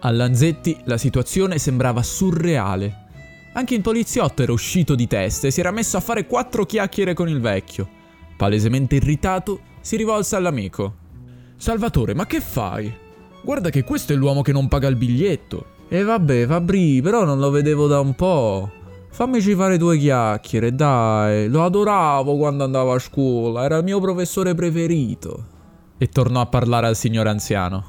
A 0.00 0.10
Lanzetti 0.10 0.80
la 0.84 0.96
situazione 0.96 1.58
sembrava 1.58 2.02
surreale. 2.02 3.06
Anche 3.54 3.74
il 3.74 3.82
poliziotto 3.82 4.42
era 4.42 4.52
uscito 4.52 4.94
di 4.94 5.08
testa 5.08 5.48
e 5.48 5.50
si 5.50 5.60
era 5.60 5.72
messo 5.72 5.96
a 5.96 6.00
fare 6.00 6.26
quattro 6.26 6.64
chiacchiere 6.64 7.14
con 7.14 7.28
il 7.28 7.40
vecchio. 7.40 7.88
Palesemente 8.36 8.94
irritato, 8.94 9.60
si 9.80 9.96
rivolse 9.96 10.36
all'amico. 10.36 10.94
Salvatore, 11.56 12.14
ma 12.14 12.26
che 12.26 12.40
fai? 12.40 13.06
Guarda 13.42 13.70
che 13.70 13.84
questo 13.84 14.12
è 14.12 14.16
l'uomo 14.16 14.42
che 14.42 14.52
non 14.52 14.68
paga 14.68 14.88
il 14.88 14.96
biglietto. 14.96 15.76
E 15.88 16.02
vabbè, 16.02 16.46
Fabri, 16.46 17.00
però 17.00 17.24
non 17.24 17.38
lo 17.38 17.50
vedevo 17.50 17.86
da 17.86 18.00
un 18.00 18.14
po'. 18.14 18.70
Fammici 19.10 19.54
fare 19.54 19.78
due 19.78 19.96
chiacchiere, 19.96 20.74
dai. 20.74 21.48
Lo 21.48 21.64
adoravo 21.64 22.36
quando 22.36 22.64
andavo 22.64 22.92
a 22.92 22.98
scuola, 22.98 23.64
era 23.64 23.78
il 23.78 23.84
mio 23.84 24.00
professore 24.00 24.54
preferito. 24.54 25.44
E 25.96 26.08
tornò 26.08 26.40
a 26.40 26.46
parlare 26.46 26.86
al 26.86 26.94
signor 26.94 27.26
anziano. 27.26 27.84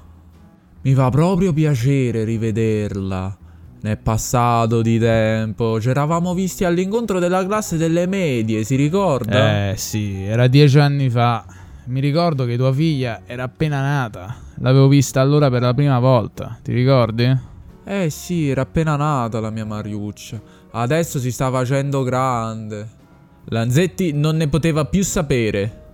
Mi 0.82 0.94
fa 0.94 1.10
proprio 1.10 1.52
piacere 1.52 2.24
rivederla. 2.24 3.38
Ne 3.82 3.92
è 3.92 3.98
passato 3.98 4.82
di 4.82 4.98
tempo. 4.98 5.80
Ci 5.80 5.90
eravamo 5.90 6.34
visti 6.34 6.64
all'incontro 6.64 7.20
della 7.20 7.46
classe 7.46 7.78
delle 7.78 8.08
medie, 8.08 8.64
si 8.64 8.76
ricorda? 8.76 9.70
Eh 9.70 9.78
sì, 9.78 10.24
era 10.24 10.48
dieci 10.48 10.80
anni 10.80 11.10
fa. 11.10 11.46
Mi 11.88 12.00
ricordo 12.00 12.46
che 12.46 12.56
tua 12.56 12.74
figlia 12.74 13.22
era 13.26 13.44
appena 13.44 13.82
nata. 13.82 14.48
L'avevo 14.62 14.88
vista 14.90 15.22
allora 15.22 15.50
per 15.50 15.62
la 15.62 15.74
prima 15.74 16.00
volta, 16.00 16.58
ti 16.62 16.74
ricordi? 16.74 17.38
Eh 17.86 18.10
sì, 18.10 18.50
era 18.50 18.62
appena 18.62 18.98
nata 18.98 19.40
la 19.40 19.50
mia 19.50 19.66
Mariuccia. 19.66 20.40
Adesso 20.72 21.18
si 21.18 21.32
sta 21.32 21.50
facendo 21.50 22.04
grande. 22.04 22.88
Lanzetti 23.46 24.12
non 24.12 24.36
ne 24.36 24.50
poteva 24.50 24.86
più 24.86 25.04
sapere. 25.04 25.86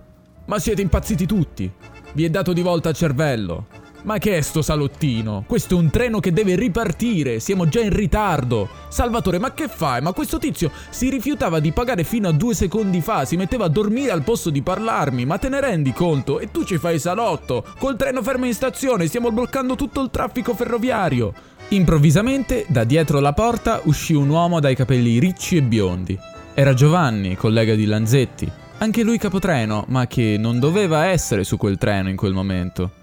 Ma 0.46 0.58
siete 0.58 0.82
impazziti 0.82 1.26
tutti. 1.26 1.70
Vi 2.12 2.24
è 2.24 2.28
dato 2.28 2.52
di 2.52 2.60
volta 2.60 2.88
al 2.88 2.96
cervello. 2.96 3.66
Ma 4.06 4.18
che 4.18 4.36
è 4.36 4.40
sto 4.40 4.62
salottino? 4.62 5.42
Questo 5.48 5.74
è 5.74 5.78
un 5.78 5.90
treno 5.90 6.20
che 6.20 6.32
deve 6.32 6.54
ripartire, 6.54 7.40
siamo 7.40 7.68
già 7.68 7.80
in 7.80 7.92
ritardo. 7.92 8.68
Salvatore, 8.88 9.40
ma 9.40 9.52
che 9.52 9.66
fai? 9.66 10.00
Ma 10.00 10.12
questo 10.12 10.38
tizio 10.38 10.70
si 10.90 11.10
rifiutava 11.10 11.58
di 11.58 11.72
pagare 11.72 12.04
fino 12.04 12.28
a 12.28 12.32
due 12.32 12.54
secondi 12.54 13.00
fa, 13.00 13.24
si 13.24 13.36
metteva 13.36 13.64
a 13.64 13.68
dormire 13.68 14.12
al 14.12 14.22
posto 14.22 14.50
di 14.50 14.62
parlarmi, 14.62 15.26
ma 15.26 15.38
te 15.38 15.48
ne 15.48 15.60
rendi 15.60 15.92
conto? 15.92 16.38
E 16.38 16.52
tu 16.52 16.62
ci 16.62 16.78
fai 16.78 17.00
salotto, 17.00 17.64
col 17.78 17.96
treno 17.96 18.22
fermo 18.22 18.46
in 18.46 18.54
stazione, 18.54 19.08
stiamo 19.08 19.32
bloccando 19.32 19.74
tutto 19.74 20.00
il 20.02 20.10
traffico 20.12 20.54
ferroviario. 20.54 21.34
Improvvisamente, 21.70 22.64
da 22.68 22.84
dietro 22.84 23.18
la 23.18 23.32
porta, 23.32 23.80
uscì 23.86 24.14
un 24.14 24.28
uomo 24.28 24.60
dai 24.60 24.76
capelli 24.76 25.18
ricci 25.18 25.56
e 25.56 25.62
biondi. 25.62 26.16
Era 26.54 26.74
Giovanni, 26.74 27.34
collega 27.34 27.74
di 27.74 27.86
Lanzetti, 27.86 28.48
anche 28.78 29.02
lui 29.02 29.18
capotreno, 29.18 29.84
ma 29.88 30.06
che 30.06 30.36
non 30.38 30.60
doveva 30.60 31.06
essere 31.06 31.42
su 31.42 31.56
quel 31.56 31.76
treno 31.76 32.08
in 32.08 32.14
quel 32.14 32.32
momento. 32.32 32.95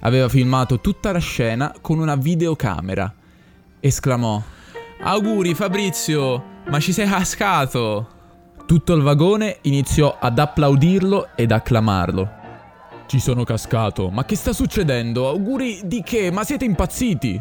Aveva 0.00 0.28
filmato 0.28 0.80
tutta 0.80 1.12
la 1.12 1.18
scena 1.18 1.74
con 1.80 1.98
una 1.98 2.16
videocamera. 2.16 3.12
Esclamò: 3.80 4.42
Auguri 5.02 5.54
Fabrizio, 5.54 6.44
ma 6.68 6.80
ci 6.80 6.92
sei 6.92 7.08
cascato! 7.08 8.18
Tutto 8.66 8.94
il 8.94 9.02
vagone 9.02 9.58
iniziò 9.62 10.16
ad 10.20 10.38
applaudirlo 10.38 11.30
ed 11.34 11.50
acclamarlo. 11.50 12.38
Ci 13.06 13.18
sono 13.18 13.42
cascato, 13.42 14.10
ma 14.10 14.24
che 14.24 14.36
sta 14.36 14.52
succedendo? 14.52 15.28
Auguri 15.28 15.80
di 15.84 16.02
che? 16.02 16.30
Ma 16.30 16.44
siete 16.44 16.64
impazziti? 16.64 17.40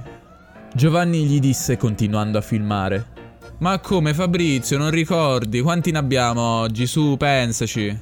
Giovanni 0.73 1.25
gli 1.25 1.39
disse 1.39 1.77
continuando 1.77 2.37
a 2.39 2.41
filmare. 2.41 3.17
Ma 3.59 3.77
come 3.79 4.13
Fabrizio, 4.13 4.77
non 4.77 4.89
ricordi? 4.89 5.61
Quanti 5.61 5.91
ne 5.91 5.97
abbiamo 5.97 6.41
oggi? 6.41 6.87
Su, 6.87 7.15
pensaci. 7.17 7.97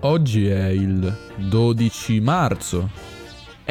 Oggi 0.00 0.46
è 0.48 0.66
il 0.68 1.16
12 1.36 2.20
marzo. 2.20 2.90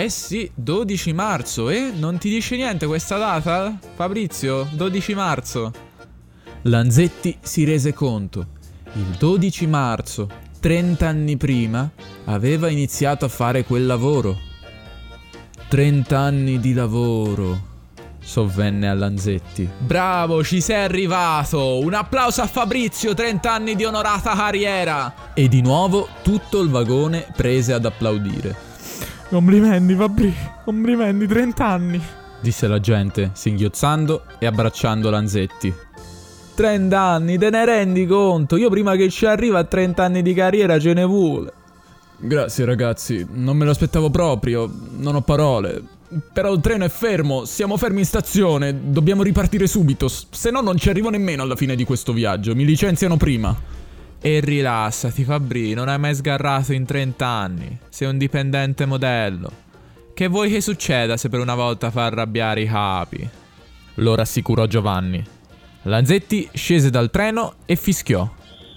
Eh 0.01 0.07
sì, 0.07 0.49
12 0.55 1.11
marzo. 1.11 1.69
E 1.69 1.91
non 1.93 2.17
ti 2.17 2.29
dice 2.29 2.55
niente 2.55 2.85
questa 2.87 3.17
data? 3.17 3.77
Fabrizio, 3.95 4.65
12 4.71 5.13
marzo. 5.13 5.73
Lanzetti 6.61 7.37
si 7.41 7.65
rese 7.65 7.91
conto. 7.91 8.47
Il 8.93 9.17
12 9.17 9.67
marzo, 9.67 10.29
30 10.61 11.05
anni 11.05 11.35
prima, 11.35 11.91
aveva 12.25 12.69
iniziato 12.69 13.25
a 13.25 13.27
fare 13.27 13.65
quel 13.65 13.85
lavoro. 13.85 14.37
30 15.67 16.17
anni 16.17 16.61
di 16.61 16.71
lavoro. 16.71 17.67
Sovvenne 18.23 18.87
a 18.87 18.93
Lanzetti. 18.93 19.67
Bravo, 19.79 20.45
ci 20.45 20.61
sei 20.61 20.81
arrivato! 20.81 21.79
Un 21.79 21.93
applauso 21.93 22.41
a 22.41 22.47
Fabrizio, 22.47 23.13
30 23.13 23.51
anni 23.51 23.75
di 23.75 23.83
onorata 23.83 24.33
carriera! 24.33 25.33
E 25.33 25.49
di 25.49 25.61
nuovo 25.61 26.07
tutto 26.21 26.61
il 26.61 26.69
vagone 26.69 27.27
prese 27.35 27.73
ad 27.73 27.83
applaudire. 27.83 28.68
Complimenti, 29.29 29.93
Fabri, 29.93 30.33
complimenti, 30.65 31.27
30 31.27 31.65
anni. 31.65 32.01
Disse 32.41 32.67
la 32.67 32.79
gente, 32.79 33.29
singhiozzando 33.33 34.23
e 34.39 34.47
abbracciando 34.47 35.11
Lanzetti. 35.11 35.71
30 36.55 36.99
anni, 36.99 37.37
te 37.37 37.51
ne 37.51 37.63
rendi 37.63 38.07
conto? 38.07 38.57
Io 38.57 38.71
prima 38.71 38.95
che 38.95 39.07
ci 39.11 39.27
arriva 39.27 39.59
a 39.59 39.63
30 39.65 40.03
anni 40.03 40.21
di 40.23 40.33
carriera 40.33 40.79
ce 40.79 40.93
ne 40.93 41.05
vuole. 41.05 41.53
Grazie 42.17 42.65
ragazzi, 42.65 43.23
non 43.29 43.55
me 43.55 43.65
lo 43.65 43.71
aspettavo 43.71 44.09
proprio, 44.09 44.67
non 44.97 45.13
ho 45.13 45.21
parole. 45.21 45.79
Però 46.33 46.51
il 46.51 46.59
treno 46.59 46.85
è 46.85 46.89
fermo, 46.89 47.45
siamo 47.45 47.77
fermi 47.77 47.99
in 47.99 48.05
stazione, 48.05 48.89
dobbiamo 48.89 49.21
ripartire 49.21 49.67
subito, 49.67 50.07
se 50.07 50.49
no 50.49 50.61
non 50.61 50.75
ci 50.75 50.89
arrivo 50.89 51.11
nemmeno 51.11 51.43
alla 51.43 51.55
fine 51.55 51.75
di 51.75 51.83
questo 51.83 52.13
viaggio, 52.13 52.55
mi 52.55 52.65
licenziano 52.65 53.15
prima. 53.15 53.55
E 54.21 54.39
rilassati, 54.41 55.23
Fabri, 55.23 55.73
non 55.73 55.87
hai 55.87 55.97
mai 55.97 56.13
sgarrato 56.13 56.73
in 56.73 56.85
30 56.85 57.25
anni. 57.25 57.79
Sei 57.89 58.07
un 58.07 58.17
dipendente 58.17 58.85
modello. 58.85 59.67
Che 60.13 60.27
vuoi 60.27 60.51
che 60.51 60.59
succeda 60.59 61.15
se 61.15 61.29
per 61.29 61.39
una 61.39 61.55
volta 61.55 61.91
fa 61.91 62.05
arrabbiare 62.05 62.61
i 62.61 62.67
capi? 62.67 63.29
Lo 63.95 64.15
rassicurò 64.15 64.65
Giovanni. 64.65 65.23
Lanzetti 65.83 66.49
scese 66.53 66.89
dal 66.89 67.09
treno 67.09 67.53
e 67.65 67.77
fischiò, 67.77 68.29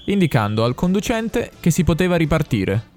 indicando 0.07 0.65
al 0.65 0.75
conducente 0.75 1.51
che 1.59 1.71
si 1.71 1.83
poteva 1.83 2.17
ripartire. 2.17 2.91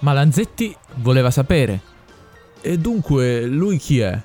Ma 0.00 0.12
Lanzetti 0.12 0.74
voleva 0.96 1.30
sapere. 1.30 1.80
E 2.60 2.78
dunque 2.78 3.44
lui 3.46 3.78
chi 3.78 4.00
è? 4.00 4.22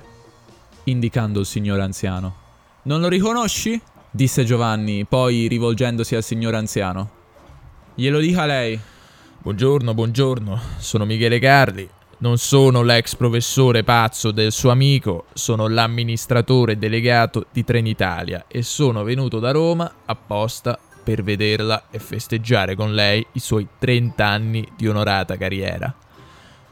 indicando 0.84 1.40
il 1.40 1.46
signore 1.46 1.82
anziano. 1.82 2.34
Non 2.82 3.00
lo 3.00 3.08
riconosci? 3.08 3.80
Disse 4.16 4.44
Giovanni, 4.44 5.04
poi 5.04 5.46
rivolgendosi 5.46 6.16
al 6.16 6.24
signore 6.24 6.56
anziano. 6.56 7.10
Glielo 7.94 8.18
dica 8.18 8.46
lei. 8.46 8.80
Buongiorno, 9.42 9.92
buongiorno, 9.92 10.58
sono 10.78 11.04
Michele 11.04 11.38
Carli. 11.38 11.88
Non 12.18 12.38
sono 12.38 12.80
l'ex 12.82 13.14
professore 13.14 13.84
pazzo 13.84 14.30
del 14.30 14.52
suo 14.52 14.70
amico, 14.70 15.26
sono 15.34 15.68
l'amministratore 15.68 16.78
delegato 16.78 17.44
di 17.52 17.62
Trenitalia 17.62 18.46
e 18.48 18.62
sono 18.62 19.04
venuto 19.04 19.38
da 19.38 19.50
Roma 19.50 19.92
apposta 20.06 20.78
per 21.04 21.22
vederla 21.22 21.88
e 21.90 21.98
festeggiare 21.98 22.74
con 22.74 22.94
lei 22.94 23.24
i 23.32 23.38
suoi 23.38 23.68
30 23.78 24.26
anni 24.26 24.66
di 24.74 24.88
onorata 24.88 25.36
carriera. 25.36 25.94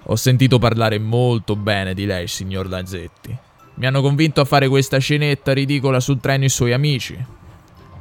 Ho 0.04 0.16
sentito 0.16 0.58
parlare 0.58 0.98
molto 0.98 1.56
bene 1.56 1.92
di 1.92 2.06
lei, 2.06 2.26
signor 2.26 2.68
Lanzetti. 2.68 3.38
Mi 3.74 3.86
hanno 3.86 4.02
convinto 4.02 4.40
a 4.40 4.44
fare 4.44 4.68
questa 4.68 5.00
cenetta 5.00 5.52
ridicola 5.52 5.98
sul 5.98 6.20
treno 6.20 6.44
i 6.44 6.48
suoi 6.48 6.72
amici. 6.72 7.18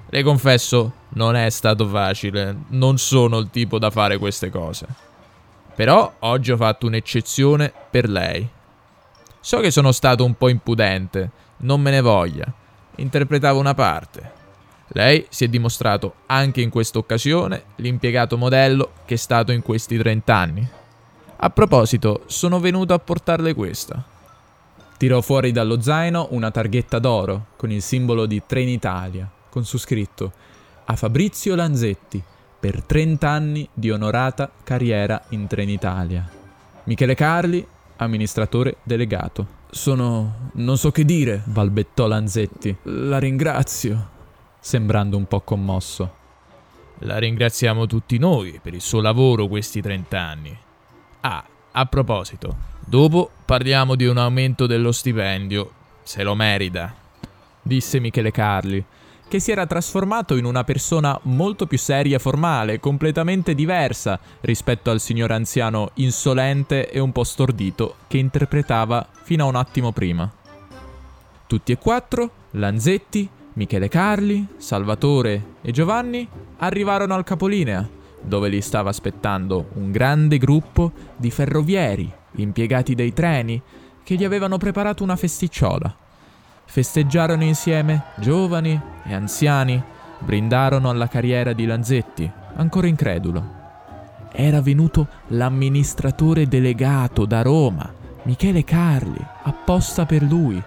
Le 0.09 0.21
confesso, 0.21 0.93
non 1.09 1.35
è 1.35 1.49
stato 1.49 1.87
facile, 1.87 2.55
non 2.69 2.99
sono 2.99 3.39
il 3.39 3.49
tipo 3.49 3.79
da 3.79 3.89
fare 3.89 4.19
queste 4.19 4.51
cose. 4.51 4.85
Però 5.75 6.13
oggi 6.19 6.51
ho 6.51 6.57
fatto 6.57 6.85
un'eccezione 6.85 7.73
per 7.89 8.07
lei. 8.07 8.47
So 9.39 9.59
che 9.59 9.71
sono 9.71 9.91
stato 9.91 10.23
un 10.23 10.35
po' 10.35 10.49
impudente, 10.49 11.31
non 11.57 11.81
me 11.81 11.89
ne 11.89 12.01
voglia. 12.01 12.45
Interpretavo 12.97 13.59
una 13.59 13.73
parte. 13.73 14.41
Lei 14.89 15.25
si 15.29 15.45
è 15.45 15.47
dimostrato 15.47 16.17
anche 16.27 16.61
in 16.61 16.69
questa 16.69 16.99
occasione 16.99 17.63
l'impiegato 17.77 18.37
modello 18.37 18.91
che 19.05 19.15
è 19.15 19.17
stato 19.17 19.51
in 19.51 19.63
questi 19.63 19.97
30 19.97 20.35
anni. 20.35 20.67
A 21.37 21.49
proposito, 21.49 22.23
sono 22.27 22.59
venuto 22.59 22.93
a 22.93 22.99
portarle 22.99 23.55
questa. 23.55 24.12
Tirò 25.03 25.19
fuori 25.19 25.51
dallo 25.51 25.81
zaino 25.81 26.29
una 26.31 26.49
targhetta 26.49 26.97
d'oro 26.97 27.47
con 27.57 27.69
il 27.69 27.81
simbolo 27.81 28.25
di 28.25 28.41
Trenitalia, 28.47 29.29
con 29.49 29.65
su 29.65 29.77
scritto 29.77 30.31
a 30.85 30.95
Fabrizio 30.95 31.55
Lanzetti 31.55 32.23
per 32.57 32.81
30 32.81 33.29
anni 33.29 33.67
di 33.73 33.91
onorata 33.91 34.49
carriera 34.63 35.21
in 35.31 35.45
Trenitalia. 35.47 36.25
Michele 36.85 37.15
Carli, 37.15 37.67
amministratore 37.97 38.77
delegato. 38.83 39.45
Sono... 39.71 40.51
non 40.53 40.77
so 40.77 40.89
che 40.91 41.03
dire, 41.03 41.41
balbettò 41.43 42.07
Lanzetti. 42.07 42.73
La 42.83 43.19
ringrazio 43.19 44.09
sembrando 44.61 45.17
un 45.17 45.25
po' 45.25 45.41
commosso. 45.41 46.15
La 46.99 47.17
ringraziamo 47.17 47.87
tutti 47.87 48.17
noi 48.17 48.57
per 48.63 48.73
il 48.73 48.79
suo 48.79 49.01
lavoro 49.01 49.49
questi 49.49 49.81
30 49.81 50.17
anni. 50.17 50.57
Ah, 51.19 51.43
a 51.73 51.85
proposito, 51.85 52.55
dopo 52.79 53.29
parliamo 53.45 53.95
di 53.95 54.05
un 54.05 54.17
aumento 54.17 54.65
dello 54.67 54.91
stipendio, 54.91 55.71
se 56.03 56.23
lo 56.23 56.35
merita, 56.35 56.93
disse 57.61 57.99
Michele 57.99 58.31
Carli, 58.31 58.83
che 59.27 59.39
si 59.39 59.51
era 59.51 59.65
trasformato 59.65 60.35
in 60.35 60.45
una 60.45 60.63
persona 60.63 61.19
molto 61.23 61.65
più 61.65 61.79
seria 61.79 62.17
e 62.17 62.19
formale, 62.19 62.79
completamente 62.79 63.55
diversa 63.55 64.19
rispetto 64.41 64.91
al 64.91 64.99
signor 64.99 65.31
anziano 65.31 65.89
insolente 65.95 66.91
e 66.91 66.99
un 66.99 67.11
po' 67.11 67.23
stordito 67.23 67.95
che 68.07 68.17
interpretava 68.17 69.07
fino 69.23 69.45
a 69.45 69.47
un 69.47 69.55
attimo 69.55 69.91
prima. 69.91 70.31
Tutti 71.47 71.71
e 71.71 71.77
quattro, 71.77 72.29
Lanzetti, 72.51 73.27
Michele 73.53 73.87
Carli, 73.87 74.45
Salvatore 74.57 75.43
e 75.61 75.71
Giovanni 75.71 76.27
arrivarono 76.57 77.15
al 77.15 77.23
capolinea, 77.23 77.87
dove 78.23 78.49
li 78.49 78.61
stava 78.61 78.89
aspettando 78.89 79.69
un 79.73 79.91
grande 79.91 80.37
gruppo 80.37 80.91
di 81.15 81.29
ferrovieri, 81.29 82.11
impiegati 82.35 82.95
dei 82.95 83.13
treni, 83.13 83.61
che 84.03 84.15
gli 84.15 84.23
avevano 84.23 84.57
preparato 84.57 85.03
una 85.03 85.15
festicciola. 85.15 85.95
Festeggiarono 86.65 87.43
insieme 87.43 88.03
giovani 88.17 88.79
e 89.05 89.13
anziani, 89.13 89.81
brindarono 90.19 90.89
alla 90.89 91.07
carriera 91.07 91.53
di 91.53 91.65
Lanzetti, 91.65 92.29
ancora 92.55 92.87
incredulo. 92.87 93.61
Era 94.31 94.61
venuto 94.61 95.07
l'amministratore 95.27 96.47
delegato 96.47 97.25
da 97.25 97.41
Roma, 97.41 97.93
Michele 98.23 98.63
Carli, 98.63 99.23
apposta 99.43 100.05
per 100.05 100.23
lui. 100.23 100.61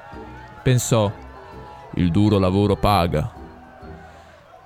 Pensò 0.62 1.10
il 1.94 2.10
duro 2.10 2.38
lavoro 2.38 2.76
paga. 2.76 3.32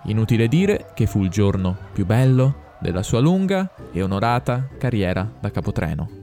Inutile 0.05 0.49
dire 0.49 0.91
che 0.95 1.07
fu 1.07 1.23
il 1.23 1.31
giorno 1.31 1.77
più 1.93 2.05
bello 2.05 2.69
della 2.81 3.03
sua 3.03 3.21
lunga 3.21 3.73
e 3.93 4.03
onorata 4.03 4.69
carriera 4.79 5.31
da 5.41 5.51
capotreno. 5.51 6.21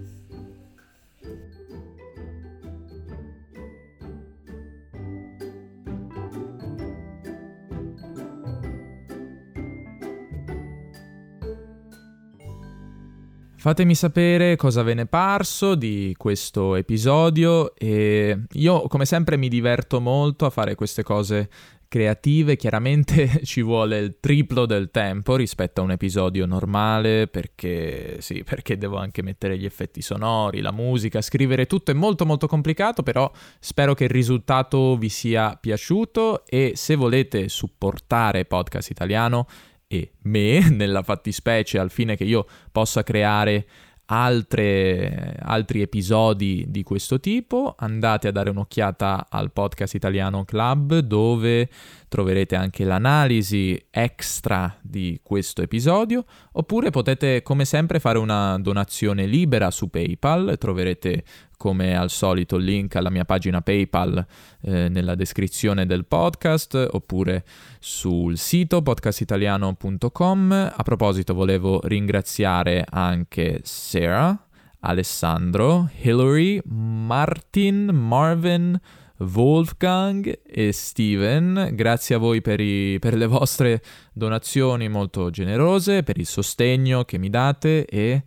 Fatemi 13.60 13.96
sapere 13.96 14.56
cosa 14.56 14.82
ve 14.82 14.94
ne 14.94 15.08
parso 15.08 15.76
di 15.76 16.14
questo 16.18 16.76
episodio 16.76 17.76
e 17.76 18.44
io 18.50 18.82
come 18.84 19.04
sempre 19.04 19.36
mi 19.36 19.50
diverto 19.50 20.00
molto 20.00 20.46
a 20.46 20.50
fare 20.50 20.76
queste 20.76 21.04
cose 21.04 21.50
creative, 21.88 22.56
chiaramente 22.56 23.42
ci 23.46 23.62
vuole 23.62 23.98
il 24.00 24.18
triplo 24.20 24.66
del 24.66 24.92
tempo 24.92 25.36
rispetto 25.36 25.82
a 25.82 25.84
un 25.84 25.92
episodio 25.92 26.46
normale 26.46 27.28
perché 27.28 28.18
sì, 28.22 28.44
perché 28.44 28.78
devo 28.78 28.98
anche 28.98 29.22
mettere 29.22 29.58
gli 29.58 29.66
effetti 29.66 30.02
sonori, 30.02 30.62
la 30.62 30.72
musica, 30.72 31.22
scrivere 31.22 31.66
tutto 31.66 31.92
è 31.92 31.94
molto 31.94 32.26
molto 32.26 32.48
complicato, 32.48 33.04
però 33.04 33.32
spero 33.60 33.94
che 33.94 34.06
il 34.06 34.10
risultato 34.10 34.98
vi 34.98 35.10
sia 35.10 35.56
piaciuto 35.56 36.46
e 36.46 36.74
se 36.76 36.96
volete 36.96 37.50
supportare 37.50 38.46
Podcast 38.46 38.90
Italiano 38.90 39.48
e 39.88 40.12
me, 40.24 40.70
nella 40.72 41.02
fattispecie, 41.02 41.80
al 41.80 41.90
fine 41.90 42.16
che 42.16 42.26
io 42.26 42.46
possa 42.72 43.04
creare 43.04 43.66
altre, 44.08 45.38
altri 45.42 45.82
episodi 45.82 46.66
di 46.68 46.84
questo 46.84 47.20
tipo, 47.20 47.76
andate 47.78 48.28
a 48.28 48.32
dare 48.32 48.50
un'occhiata 48.50 49.28
al 49.30 49.52
podcast 49.52 49.96
italiano 49.96 50.46
Club 50.46 51.00
dove 51.00 51.70
troverete 52.08 52.56
anche 52.56 52.86
l'analisi 52.86 53.82
extra 53.90 54.78
di 54.82 55.20
questo 55.22 55.62
episodio, 55.62 56.24
oppure 56.54 56.90
potete 56.90 57.42
come 57.42 57.66
sempre 57.66 58.00
fare 58.00 58.18
una 58.18 58.58
donazione 58.60 59.26
libera 59.26 59.72
su 59.72 59.90
PayPal, 59.90 60.56
troverete 60.58 61.24
come 61.58 61.98
al 61.98 62.10
solito 62.10 62.56
link 62.56 62.96
alla 62.96 63.10
mia 63.10 63.26
pagina 63.26 63.62
PayPal 63.62 64.26
eh, 64.62 64.88
nella 64.88 65.16
descrizione 65.16 65.86
del 65.86 66.06
podcast 66.06 66.88
oppure 66.92 67.44
sul 67.80 68.38
sito 68.38 68.82
podcastitaliano.com. 68.82 70.72
A 70.76 70.84
proposito 70.84 71.34
volevo 71.34 71.82
ringraziare 71.84 72.86
anche 72.88 73.60
Sarah, 73.64 74.48
Alessandro, 74.82 75.90
Hillary, 76.02 76.62
Martin, 76.66 77.88
Marvin, 77.88 78.80
Wolfgang 79.18 80.42
e 80.46 80.72
Steven. 80.72 81.72
Grazie 81.74 82.16
a 82.16 82.18
voi 82.20 82.42
per, 82.42 82.60
i, 82.60 82.98
per, 83.00 83.16
le 83.16 83.26
vostre 83.26 83.82
donazioni 84.14 84.88
molto 84.90 85.30
generose, 85.30 86.04
per 86.04 86.18
il 86.18 86.28
sostegno 86.28 87.04
che 87.04 87.18
mi 87.18 87.30
date 87.30 87.86
e 87.86 88.24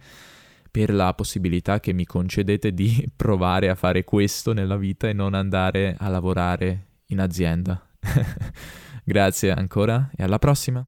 per 0.70 0.92
la 0.92 1.12
possibilità 1.14 1.80
che 1.80 1.92
mi 1.92 2.04
concedete 2.04 2.72
di 2.72 3.06
provare 3.14 3.68
a 3.68 3.74
fare 3.74 4.04
questo 4.04 4.52
nella 4.52 4.76
vita 4.76 5.08
e 5.08 5.12
non 5.12 5.34
andare 5.34 5.96
a 5.98 6.08
lavorare 6.08 6.86
in 7.06 7.20
azienda. 7.20 7.80
Grazie 9.04 9.52
ancora 9.52 10.10
e 10.16 10.22
alla 10.22 10.38
prossima. 10.38 10.84